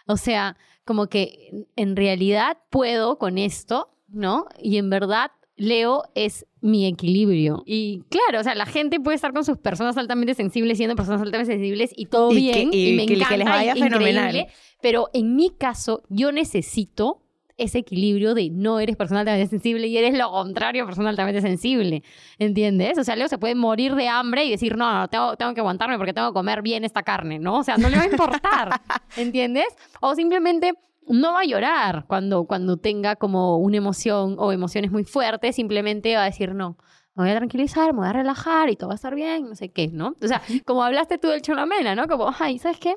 [0.07, 0.57] O sea,
[0.87, 4.47] como que en realidad puedo con esto, ¿no?
[4.59, 5.31] Y en verdad
[5.61, 7.63] Leo es mi equilibrio.
[7.67, 11.21] Y claro, o sea, la gente puede estar con sus personas altamente sensibles, siendo personas
[11.21, 14.47] altamente sensibles y todo bien, y, me encanta, que les vaya fenomenal.
[14.81, 17.21] Pero en mi caso, yo necesito
[17.59, 22.03] ese equilibrio de no eres persona altamente sensible y eres lo contrario, persona altamente sensible.
[22.39, 22.97] ¿Entiendes?
[22.97, 25.61] O sea, Leo se puede morir de hambre y decir, no, no, tengo, tengo que
[25.61, 27.59] aguantarme porque tengo que comer bien esta carne, ¿no?
[27.59, 28.81] O sea, no le va a importar.
[29.19, 29.67] ¿Entiendes?
[30.01, 30.73] O simplemente
[31.19, 36.15] no va a llorar cuando, cuando tenga como una emoción o emociones muy fuertes, simplemente
[36.15, 36.77] va a decir, no,
[37.15, 39.55] me voy a tranquilizar, me voy a relajar y todo va a estar bien, no
[39.55, 40.17] sé qué, ¿no?
[40.23, 42.07] O sea, como hablaste tú del Cholamena, ¿no?
[42.07, 42.97] Como, ay, ¿sabes qué?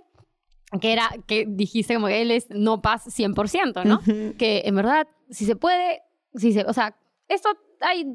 [0.80, 4.00] Que era, que dijiste como que él es no paz 100%, ¿no?
[4.38, 6.02] Que en verdad, si se puede,
[6.34, 6.96] si se, o sea,
[7.28, 7.50] esto
[7.84, 8.06] hay,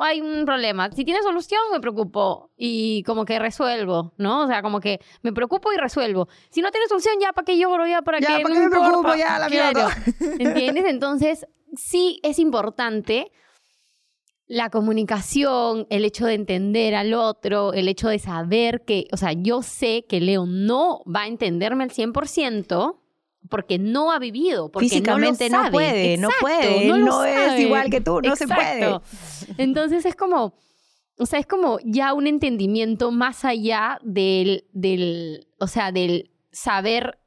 [0.00, 0.90] hay un problema.
[0.92, 4.44] Si tiene solución, me preocupo y como que resuelvo, ¿no?
[4.44, 6.28] O sea, como que me preocupo y resuelvo.
[6.50, 8.70] Si no tiene solución, ya para qué lloro, ya para ya, qué, ¿para qué me
[8.70, 9.88] preocupo, ya la mierda.
[10.38, 10.84] ¿Entiendes?
[10.86, 11.46] Entonces,
[11.76, 13.32] sí es importante
[14.46, 19.32] la comunicación, el hecho de entender al otro, el hecho de saber que, o sea,
[19.32, 22.98] yo sé que Leo no va a entenderme al 100%,
[23.48, 27.90] porque no ha vivido, porque Físicamente no, no puede, no puede, no, no es igual
[27.90, 29.00] que tú, no se puede.
[29.58, 30.54] Entonces es como,
[31.18, 37.18] o sea, es como ya un entendimiento más allá del, del, o sea, del saber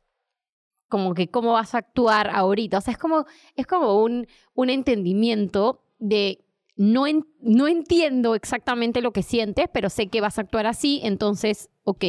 [0.89, 2.77] como que cómo vas a actuar ahorita.
[2.77, 6.45] O sea, es como, es como un, un entendimiento de
[6.75, 7.05] no,
[7.41, 12.05] no entiendo exactamente lo que sientes, pero sé que vas a actuar así, entonces, ok,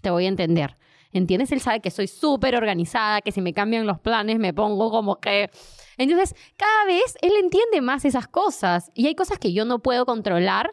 [0.00, 0.76] te voy a entender.
[1.16, 1.52] ¿Entiendes?
[1.52, 5.18] Él sabe que soy súper organizada, que si me cambian los planes me pongo como
[5.20, 5.50] que...
[5.98, 10.04] Entonces, cada vez él entiende más esas cosas y hay cosas que yo no puedo
[10.04, 10.72] controlar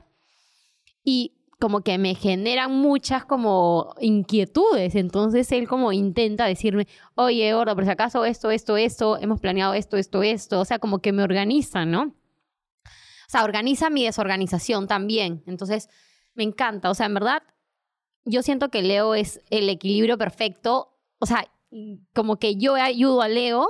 [1.04, 4.96] y como que me generan muchas como inquietudes.
[4.96, 9.74] Entonces él como intenta decirme, oye, Gordo, por si acaso esto, esto, esto, hemos planeado
[9.74, 10.60] esto, esto, esto.
[10.60, 12.02] O sea, como que me organiza, ¿no?
[12.04, 15.42] O sea, organiza mi desorganización también.
[15.48, 15.88] Entonces,
[16.34, 16.90] me encanta.
[16.90, 17.44] O sea, en verdad,
[18.26, 20.96] yo siento que Leo es el equilibrio perfecto.
[21.20, 21.46] O sea,
[22.14, 23.68] como que yo ayudo a Leo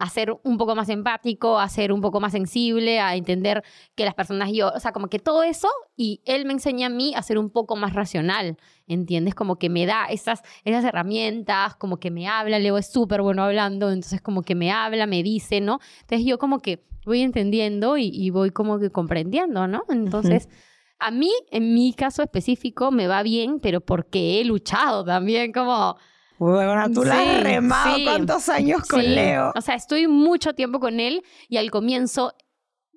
[0.00, 3.62] a ser un poco más empático, a ser un poco más sensible, a entender
[3.94, 6.90] que las personas yo, o sea, como que todo eso y él me enseña a
[6.90, 9.34] mí a ser un poco más racional, ¿entiendes?
[9.34, 13.42] Como que me da esas, esas herramientas, como que me habla, Leo es súper bueno
[13.42, 15.80] hablando, entonces como que me habla, me dice, ¿no?
[16.00, 19.82] Entonces yo como que voy entendiendo y, voy como que comprendiendo, ¿no?
[19.90, 20.48] Entonces...
[21.00, 25.96] A mí, en mi caso específico, me va bien, pero porque he luchado también, como...
[26.38, 29.52] Bueno, tú la has remado cuántos años con Leo.
[29.54, 32.34] O sea, estoy mucho tiempo con él y al comienzo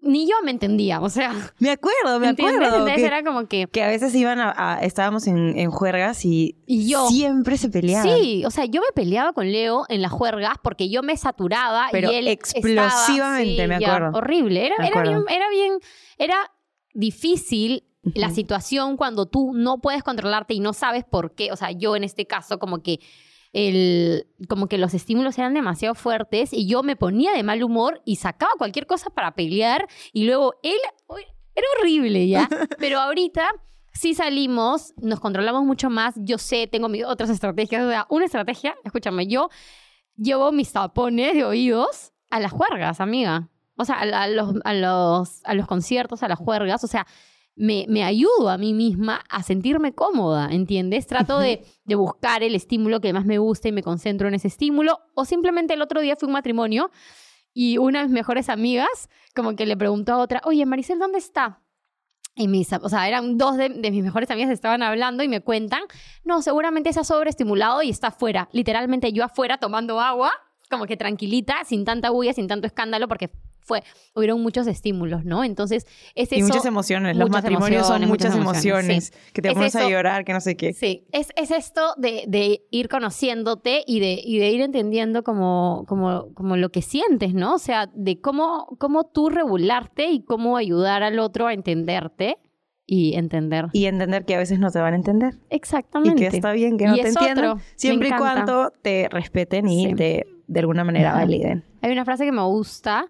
[0.03, 1.33] ni yo me entendía, o sea.
[1.59, 2.61] Me acuerdo, me acuerdo.
[2.61, 3.67] Entonces que, era como que.
[3.67, 4.79] Que a veces iban a.
[4.81, 6.61] estábamos en, en, juergas y.
[6.67, 7.07] Y yo.
[7.07, 8.17] Siempre se peleaban.
[8.19, 11.87] Sí, o sea, yo me peleaba con Leo en las juergas porque yo me saturaba
[11.91, 12.27] Pero y él.
[12.27, 14.17] Explosivamente, me acuerdo.
[14.17, 14.65] horrible.
[14.65, 15.73] Era, era, bien, era bien.
[16.17, 16.51] Era
[16.93, 21.51] difícil la situación cuando tú no puedes controlarte y no sabes por qué.
[21.51, 22.99] O sea, yo en este caso, como que
[23.53, 28.01] el, como que los estímulos eran demasiado fuertes y yo me ponía de mal humor
[28.03, 30.77] y sacaba cualquier cosa para pelear y luego él
[31.55, 32.49] era horrible ya,
[32.79, 33.47] pero ahorita
[33.93, 38.25] sí salimos, nos controlamos mucho más, yo sé, tengo mis otras estrategias, o sea, una
[38.25, 39.49] estrategia, escúchame, yo
[40.17, 43.49] llevo mis tapones de oídos a las juergas, amiga.
[43.75, 47.07] O sea, a, los, a, los, a los conciertos, a las juergas, o sea,
[47.55, 51.05] me, me, ayudo a mí misma a sentirme cómoda, ¿entiendes?
[51.07, 54.47] Trato de, de, buscar el estímulo que más me gusta y me concentro en ese
[54.47, 54.99] estímulo.
[55.13, 56.89] O simplemente el otro día fui a un matrimonio
[57.53, 61.19] y una de mis mejores amigas como que le preguntó a otra, oye, Maricel, ¿dónde
[61.19, 61.61] está?
[62.35, 65.41] Y mis, o sea, eran dos de, de, mis mejores amigas estaban hablando y me
[65.41, 65.83] cuentan,
[66.23, 68.49] no, seguramente se ha sobreestimulado y está afuera.
[68.51, 70.31] Literalmente yo afuera tomando agua,
[70.69, 73.29] como que tranquilita, sin tanta bulla, sin tanto escándalo, porque
[73.64, 73.84] fue,
[74.16, 75.43] hubieron muchos estímulos, ¿no?
[75.43, 75.86] Entonces,
[76.16, 76.39] es eso.
[76.39, 77.18] Y muchas emociones.
[77.18, 79.14] Los matrimonios son muchas, emociones.
[79.34, 80.74] Que te pones a llorar, que no sé qué.
[80.74, 85.86] Sí, es, es esto de, de, ir conociéndote y de, y de ir entendiendo como,
[85.88, 87.55] como, como lo que sientes, ¿no?
[87.55, 92.38] O sea, de cómo, cómo tú regularte y cómo ayudar al otro a entenderte
[92.86, 93.68] y entender.
[93.72, 95.36] Y entender que a veces no te van a entender.
[95.49, 96.26] Exactamente.
[96.26, 100.26] Y que está bien que no te entiendan, siempre y cuando te respeten y te
[100.47, 101.64] de alguna manera validen.
[101.82, 103.09] Hay una frase que me gusta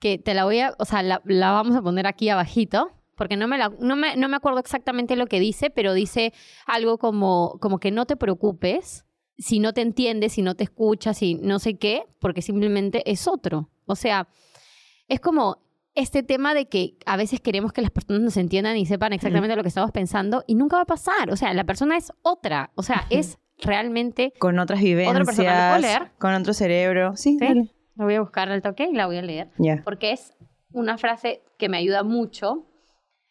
[0.00, 3.46] que te la voy a, o sea, la, vamos a poner aquí abajito, porque no
[3.46, 6.32] me, la, no, me, no me acuerdo exactamente lo que dice, pero dice
[6.66, 9.04] algo como, como que no te preocupes
[9.38, 13.28] si no te entiendes, si no te escuchas, si no sé qué, porque simplemente es
[13.28, 13.70] otro.
[13.86, 14.28] O sea,
[15.08, 15.58] es como
[15.94, 19.56] este tema de que a veces queremos que las personas nos entiendan y sepan exactamente
[19.56, 21.30] lo que estamos pensando y nunca va a pasar.
[21.30, 22.70] O sea, la persona es otra.
[22.74, 24.32] O sea, es realmente...
[24.38, 25.14] Con otras vivencias,
[26.18, 27.16] con otro cerebro.
[27.16, 27.70] Sí, ¿Sí?
[28.00, 29.50] La voy a buscar al toque y la voy a leer.
[29.84, 30.32] Porque es
[30.72, 32.66] una frase que me ayuda mucho.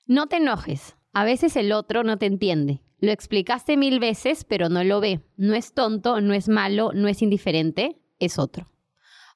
[0.06, 0.96] No te enojes.
[1.12, 2.80] A veces el otro no te entiende.
[3.00, 5.22] Lo explicaste mil veces, pero no lo ve.
[5.38, 8.68] No es tonto, no es malo, no es indiferente, es otro.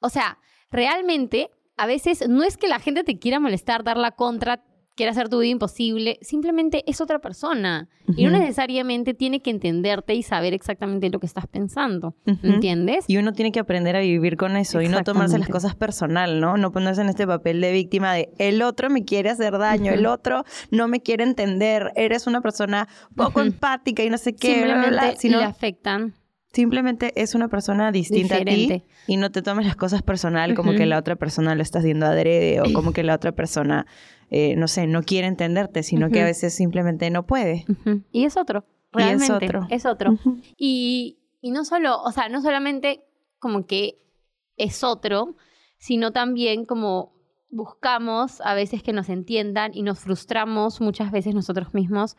[0.02, 0.38] O sea,
[0.70, 4.64] realmente, a veces no es que la gente te quiera molestar, dar la contra,
[4.96, 7.90] quiere hacer tu vida imposible, simplemente es otra persona.
[8.16, 12.16] Y no necesariamente tiene que entenderte y saber exactamente lo que estás pensando.
[12.26, 13.06] ¿Entiendes?
[13.08, 16.40] Y uno tiene que aprender a vivir con eso y no tomarse las cosas personal,
[16.40, 16.58] ¿no?
[16.58, 20.06] No ponerse en este papel de víctima de el otro me quiere hacer daño, el
[20.06, 25.16] otro no me quiere entender, eres una persona poco empática y no sé qué, simplemente
[25.18, 26.14] si le afectan.
[26.54, 30.74] Simplemente es una persona distinta a ti y no te tomes las cosas personal como
[30.74, 33.88] que la otra persona lo está haciendo adrede o como que la otra persona
[34.36, 37.66] eh, no sé, no quiere entenderte, sino que a veces simplemente no puede.
[38.12, 39.26] Y es otro, realmente.
[39.26, 39.68] es otro.
[39.70, 40.18] Es otro.
[40.58, 43.04] y, y no solo, o sea, no solamente
[43.38, 44.00] como que
[44.58, 45.36] es otro,
[45.78, 47.14] sino también como
[47.52, 52.18] buscamos a veces que nos entiendan y nos frustramos muchas veces nosotros mismos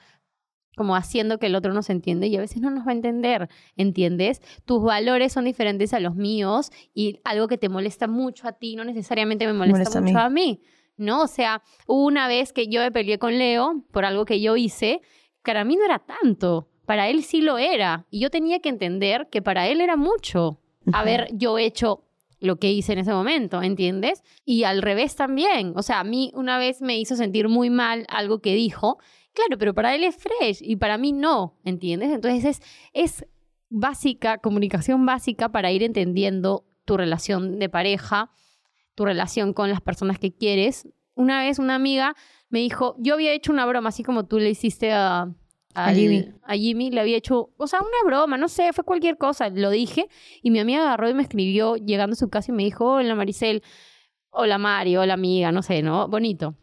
[0.77, 3.49] como haciendo que el otro nos entiende y a veces no nos va a entender,
[3.77, 4.41] ¿entiendes?
[4.65, 8.77] Tus valores son diferentes a los míos y algo que te molesta mucho a ti
[8.77, 10.61] no necesariamente me molesta, mucho a mí.
[10.97, 11.23] ¿no?
[11.23, 15.01] O sea, una vez que yo me peleé con Leo por algo que yo hice,
[15.43, 18.69] que para mí no era tanto, para él sí lo era, y yo tenía que
[18.69, 20.61] entender que para él era mucho
[20.93, 22.05] haber yo hecho
[22.41, 24.23] lo que hice en ese momento, ¿entiendes?
[24.45, 28.05] Y al revés también, o sea, a mí una vez me hizo sentir muy mal
[28.09, 28.99] algo que dijo,
[29.35, 32.11] claro, pero para él es fresh y para mí no, ¿entiendes?
[32.11, 32.63] Entonces es,
[32.93, 33.27] es
[33.69, 38.31] básica, comunicación básica para ir entendiendo tu relación de pareja,
[38.95, 40.89] tu relación con las personas que quieres.
[41.15, 42.15] Una vez una amiga
[42.49, 45.35] me dijo, yo había hecho una broma, así como tú le hiciste a,
[45.75, 46.33] a, Jimmy.
[46.45, 49.71] a Jimmy, le había hecho, o sea, una broma, no sé, fue cualquier cosa, lo
[49.71, 50.09] dije,
[50.43, 53.15] y mi amiga agarró y me escribió llegando a su casa y me dijo, hola
[53.15, 53.63] Maricel,
[54.31, 56.07] hola Mario, hola amiga, no sé, ¿no?
[56.09, 56.55] Bonito.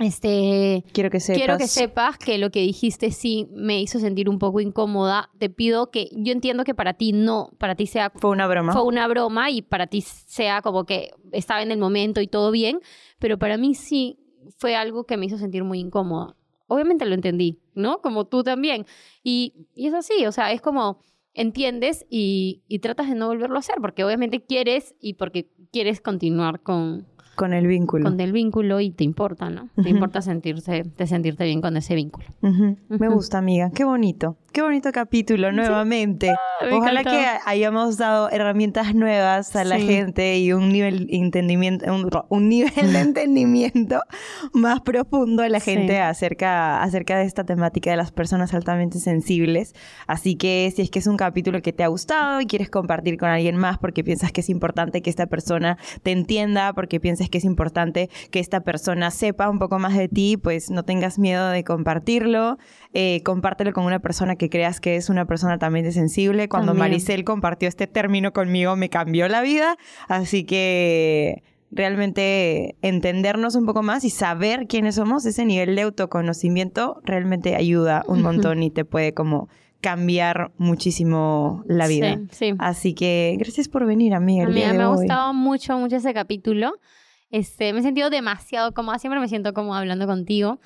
[0.00, 1.38] Este, quiero que sepas.
[1.38, 5.28] Quiero que sepas que lo que dijiste sí me hizo sentir un poco incómoda.
[5.38, 8.72] Te pido que yo entiendo que para ti no, para ti sea fue una broma.
[8.72, 12.50] Fue una broma y para ti sea como que estaba en el momento y todo
[12.50, 12.80] bien,
[13.18, 14.18] pero para mí sí
[14.56, 16.34] fue algo que me hizo sentir muy incómoda.
[16.66, 18.00] Obviamente lo entendí, ¿no?
[18.00, 18.86] Como tú también.
[19.22, 23.56] Y, y es así, o sea, es como entiendes y, y tratas de no volverlo
[23.56, 27.06] a hacer porque obviamente quieres y porque quieres continuar con,
[27.40, 28.04] con el vínculo.
[28.04, 29.70] Con el vínculo y te importa, ¿no?
[29.82, 32.26] Te importa sentirse, te sentirte bien con ese vínculo.
[32.42, 33.70] Me gusta, amiga.
[33.74, 34.36] Qué bonito.
[34.52, 36.30] Qué bonito capítulo nuevamente.
[36.30, 41.86] Ah, Ojalá que hayamos dado herramientas nuevas a la gente y un nivel, entendimiento,
[42.28, 44.02] un, nivel de entendimiento
[44.52, 49.74] más profundo a la gente acerca, acerca de esta temática de las personas altamente sensibles.
[50.08, 53.18] Así que si es que es un capítulo que te ha gustado y quieres compartir
[53.18, 57.29] con alguien más porque piensas que es importante que esta persona te entienda, porque piensas
[57.30, 61.18] que es importante que esta persona sepa un poco más de ti, pues no tengas
[61.18, 62.58] miedo de compartirlo.
[62.92, 66.48] Eh, compártelo con una persona que creas que es una persona también sensible.
[66.48, 69.76] Cuando Maricel compartió este término conmigo me cambió la vida,
[70.08, 77.00] así que realmente entendernos un poco más y saber quiénes somos, ese nivel de autoconocimiento
[77.04, 79.48] realmente ayuda un montón y te puede como
[79.80, 82.20] cambiar muchísimo la vida.
[82.30, 84.44] Sí, Así que gracias por venir, amiga.
[84.44, 86.74] A mí me ha gustado mucho, mucho ese capítulo.
[87.30, 90.60] Este, me he sentido demasiado cómoda, siempre me siento como hablando contigo.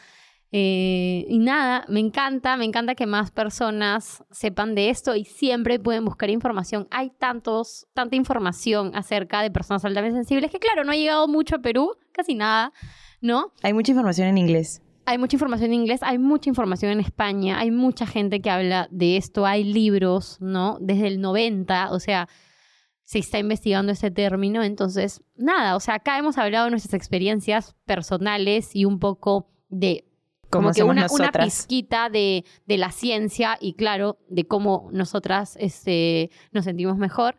[0.56, 5.80] Eh, y nada, me encanta, me encanta que más personas sepan de esto y siempre
[5.80, 6.86] pueden buscar información.
[6.92, 11.56] Hay tantos, tanta información acerca de personas altamente sensibles que claro, no ha llegado mucho
[11.56, 12.72] a Perú, casi nada,
[13.20, 13.52] ¿no?
[13.64, 14.80] Hay mucha información en inglés.
[15.06, 18.86] Hay mucha información en inglés, hay mucha información en España, hay mucha gente que habla
[18.92, 20.78] de esto, hay libros, ¿no?
[20.80, 22.28] Desde el 90, o sea,
[23.04, 27.76] se está investigando este término, entonces, nada, o sea, acá hemos hablado de nuestras experiencias
[27.84, 30.06] personales y un poco de
[30.50, 36.30] como que una, una, pizquita de, de, la ciencia y claro, de cómo nosotras este,
[36.52, 37.36] nos sentimos mejor.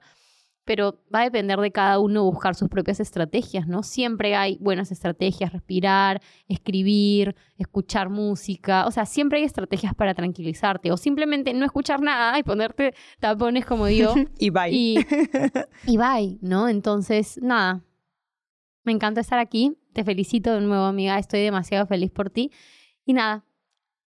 [0.65, 3.83] Pero va a depender de cada uno buscar sus propias estrategias, ¿no?
[3.83, 10.91] Siempre hay buenas estrategias, respirar, escribir, escuchar música, o sea, siempre hay estrategias para tranquilizarte
[10.91, 14.15] o simplemente no escuchar nada y ponerte tapones como yo.
[14.39, 14.71] y bye.
[14.71, 14.97] Y,
[15.85, 16.67] y bye, ¿no?
[16.67, 17.83] Entonces, nada,
[18.83, 19.77] me encanta estar aquí.
[19.93, 21.17] Te felicito de nuevo, amiga.
[21.17, 22.51] Estoy demasiado feliz por ti.
[23.05, 23.45] Y nada,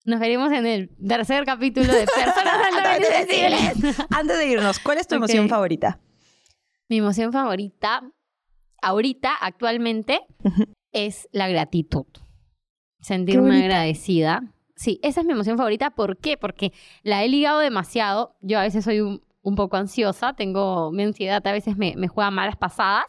[0.05, 4.07] nos veremos en el tercer capítulo de Personas altamente sensibles.
[4.11, 6.01] Antes de irnos, ¿cuál es tu emoción favorita?
[6.89, 8.03] Mi emoción favorita,
[8.83, 10.21] ahorita, actualmente,
[10.93, 12.07] es la gratitud.
[13.01, 14.53] Sentirme agradecida.
[14.77, 15.91] Sí, esa es mi emoción favorita.
[15.91, 16.37] ¿Por qué?
[16.37, 16.73] Porque
[17.03, 18.37] la he ligado demasiado.
[18.41, 19.21] Yo a veces soy un,
[19.57, 23.07] poco ansiosa, tengo mi ansiedad, a veces me, me juega malas pasadas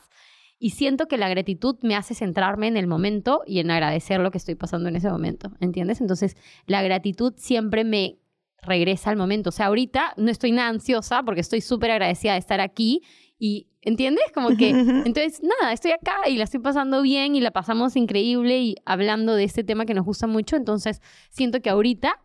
[0.59, 4.31] y siento que la gratitud me hace centrarme en el momento y en agradecer lo
[4.31, 6.01] que estoy pasando en ese momento, ¿entiendes?
[6.01, 8.19] Entonces, la gratitud siempre me
[8.61, 9.49] regresa al momento.
[9.49, 13.01] O sea, ahorita no estoy nada ansiosa porque estoy súper agradecida de estar aquí
[13.39, 14.25] y, ¿entiendes?
[14.33, 18.59] Como que, entonces, nada, estoy acá y la estoy pasando bien y la pasamos increíble
[18.59, 22.19] y hablando de este tema que nos gusta mucho, entonces siento que ahorita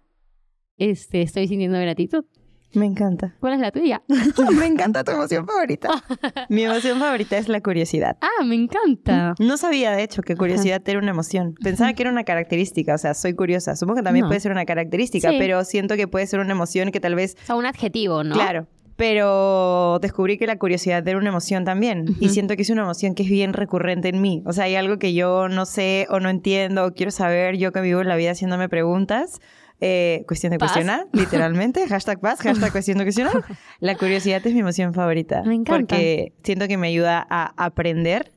[0.78, 2.24] este, estoy sintiendo gratitud.
[2.74, 3.36] Me encanta.
[3.38, 4.02] ¿Cuál es la tuya?
[4.58, 5.90] me encanta tu emoción favorita.
[6.48, 8.16] Mi emoción favorita es la curiosidad.
[8.22, 9.34] Ah, me encanta.
[9.38, 11.54] No sabía, de hecho, que curiosidad era una emoción.
[11.62, 13.76] Pensaba que era una característica, o sea, soy curiosa.
[13.76, 17.00] Supongo que también puede ser una característica, pero siento que puede ser una emoción que
[17.00, 17.36] tal vez...
[17.42, 18.34] O sea, un adjetivo, ¿no?
[18.34, 18.66] Claro
[19.02, 23.16] pero descubrí que la curiosidad era una emoción también y siento que es una emoción
[23.16, 24.44] que es bien recurrente en mí.
[24.46, 27.72] O sea, hay algo que yo no sé o no entiendo o quiero saber, yo
[27.72, 29.40] que vivo en la vida haciéndome preguntas.
[29.80, 31.84] Eh, cuestión de cuestionar, literalmente.
[31.88, 33.42] hashtag paz, hashtag cuestión de cuestionar.
[33.80, 35.42] La curiosidad es mi emoción favorita.
[35.42, 35.96] Me encanta.
[35.96, 38.30] Porque siento que me ayuda a aprender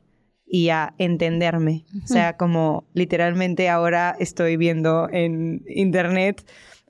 [0.48, 1.86] y a entenderme.
[2.04, 6.44] O sea, como literalmente ahora estoy viendo en internet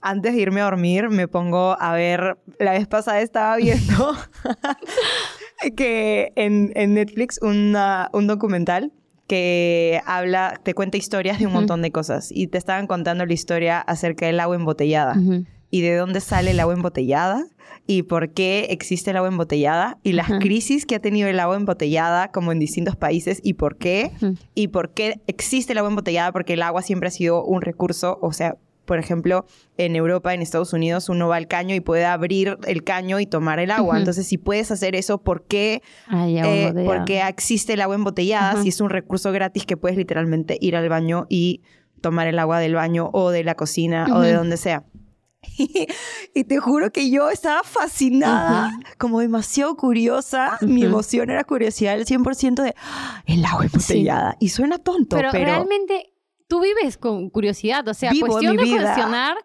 [0.05, 4.15] antes de irme a dormir me pongo a ver, la vez pasada estaba viendo
[5.75, 8.93] que en, Netflix una, un documental
[9.27, 13.33] que habla, te cuenta historias de un montón de cosas y te estaban contando la
[13.33, 15.15] historia acerca del agua embotellada
[15.71, 17.43] y de dónde sale el agua embotellada
[17.87, 21.55] y por qué existe el agua embotellada y las crisis que ha tenido el agua
[21.55, 24.11] embotellada como en distintos países y por qué
[24.53, 28.19] y por qué existe el agua embotellada porque el agua siempre ha sido un recurso,
[28.21, 29.45] o sea, por ejemplo,
[29.77, 33.25] en Europa, en Estados Unidos, uno va al caño y puede abrir el caño y
[33.25, 33.97] tomar el agua.
[33.97, 35.81] Entonces, si puedes hacer eso, ¿por qué,
[36.13, 40.75] eh, porque existe el agua embotellada si es un recurso gratis que puedes literalmente ir
[40.75, 41.61] al baño y
[42.01, 44.83] tomar el agua del baño o de la cocina o de donde sea?
[46.33, 50.57] y te juro que yo estaba fascinada, como demasiado curiosa.
[50.61, 53.23] Mi emoción era curiosidad del 100% de ¡Ah!
[53.25, 54.37] el agua embotellada.
[54.39, 56.14] Y suena tonto, pero, pero realmente
[56.47, 59.37] tú vives con curiosidad, o sea, cuestión de cuestionar.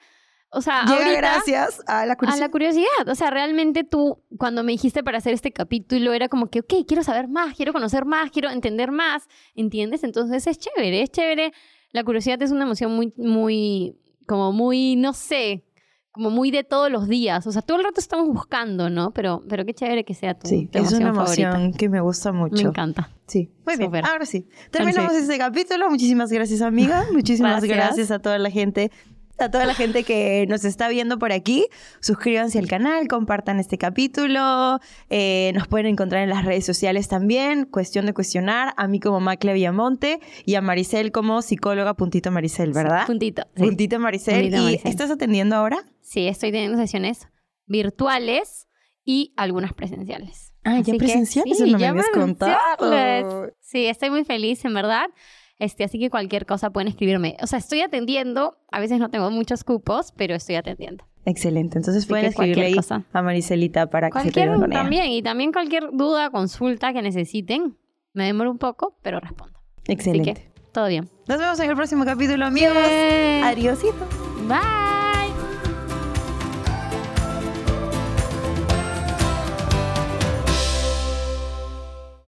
[0.53, 2.43] O sea, Llega gracias a la curiosidad.
[2.43, 3.09] A la curiosidad.
[3.09, 6.75] O sea, realmente tú, cuando me dijiste para hacer este capítulo, era como que, ok,
[6.89, 10.03] quiero saber más, quiero conocer más, quiero entender más, ¿entiendes?
[10.03, 11.53] Entonces es chévere, es chévere.
[11.93, 13.97] La curiosidad es una emoción muy, muy,
[14.27, 15.65] como muy, no sé,
[16.13, 17.47] como muy de todos los días.
[17.47, 19.13] O sea, todo el rato estamos buscando, ¿no?
[19.13, 22.55] Pero, pero qué chévere que sea tu, sí, es una emoción que me gusta mucho.
[22.55, 23.11] Me encanta.
[23.27, 24.05] Sí, muy bien.
[24.05, 24.49] Ahora sí.
[24.71, 25.89] Terminamos este capítulo.
[25.89, 27.07] Muchísimas gracias, amiga.
[27.13, 28.91] Muchísimas gracias a toda la gente
[29.41, 31.67] a toda la gente que nos está viendo por aquí.
[32.01, 34.81] Suscríbanse al canal, compartan este capítulo.
[35.09, 37.65] Eh, nos pueden encontrar en las redes sociales también.
[37.65, 38.75] Cuestión de cuestionar.
[38.77, 43.07] A mí como Macle Viamonte y a Maricel como psicóloga puntito Maricel, ¿verdad?
[43.07, 43.47] puntito.
[43.55, 44.55] Puntito Maricel.
[44.55, 45.85] ¿Y estás atendiendo ahora?
[46.01, 47.29] Sí, estoy teniendo sesiones
[47.67, 48.69] virtuales
[49.05, 50.53] y algunas presenciales.
[50.65, 53.51] Ah, ya presenciales, sí, no me habías contado.
[53.61, 55.07] Sí, estoy muy feliz, en verdad.
[55.61, 57.37] Este, así que cualquier cosa pueden escribirme.
[57.43, 58.57] O sea, estoy atendiendo.
[58.73, 61.05] A veces no tengo muchos cupos, pero estoy atendiendo.
[61.27, 61.79] Excelente.
[61.79, 63.05] Entonces pueden escribirle ahí cosa.
[63.13, 67.77] a Maricelita para que se con También, y también cualquier duda, consulta que necesiten.
[68.15, 69.61] Me demoro un poco, pero respondo.
[69.87, 70.31] Excelente.
[70.31, 71.09] Así que, todo bien.
[71.29, 72.77] Nos vemos en el próximo capítulo, amigos.
[73.45, 74.07] Adiósito.
[74.49, 75.00] Bye.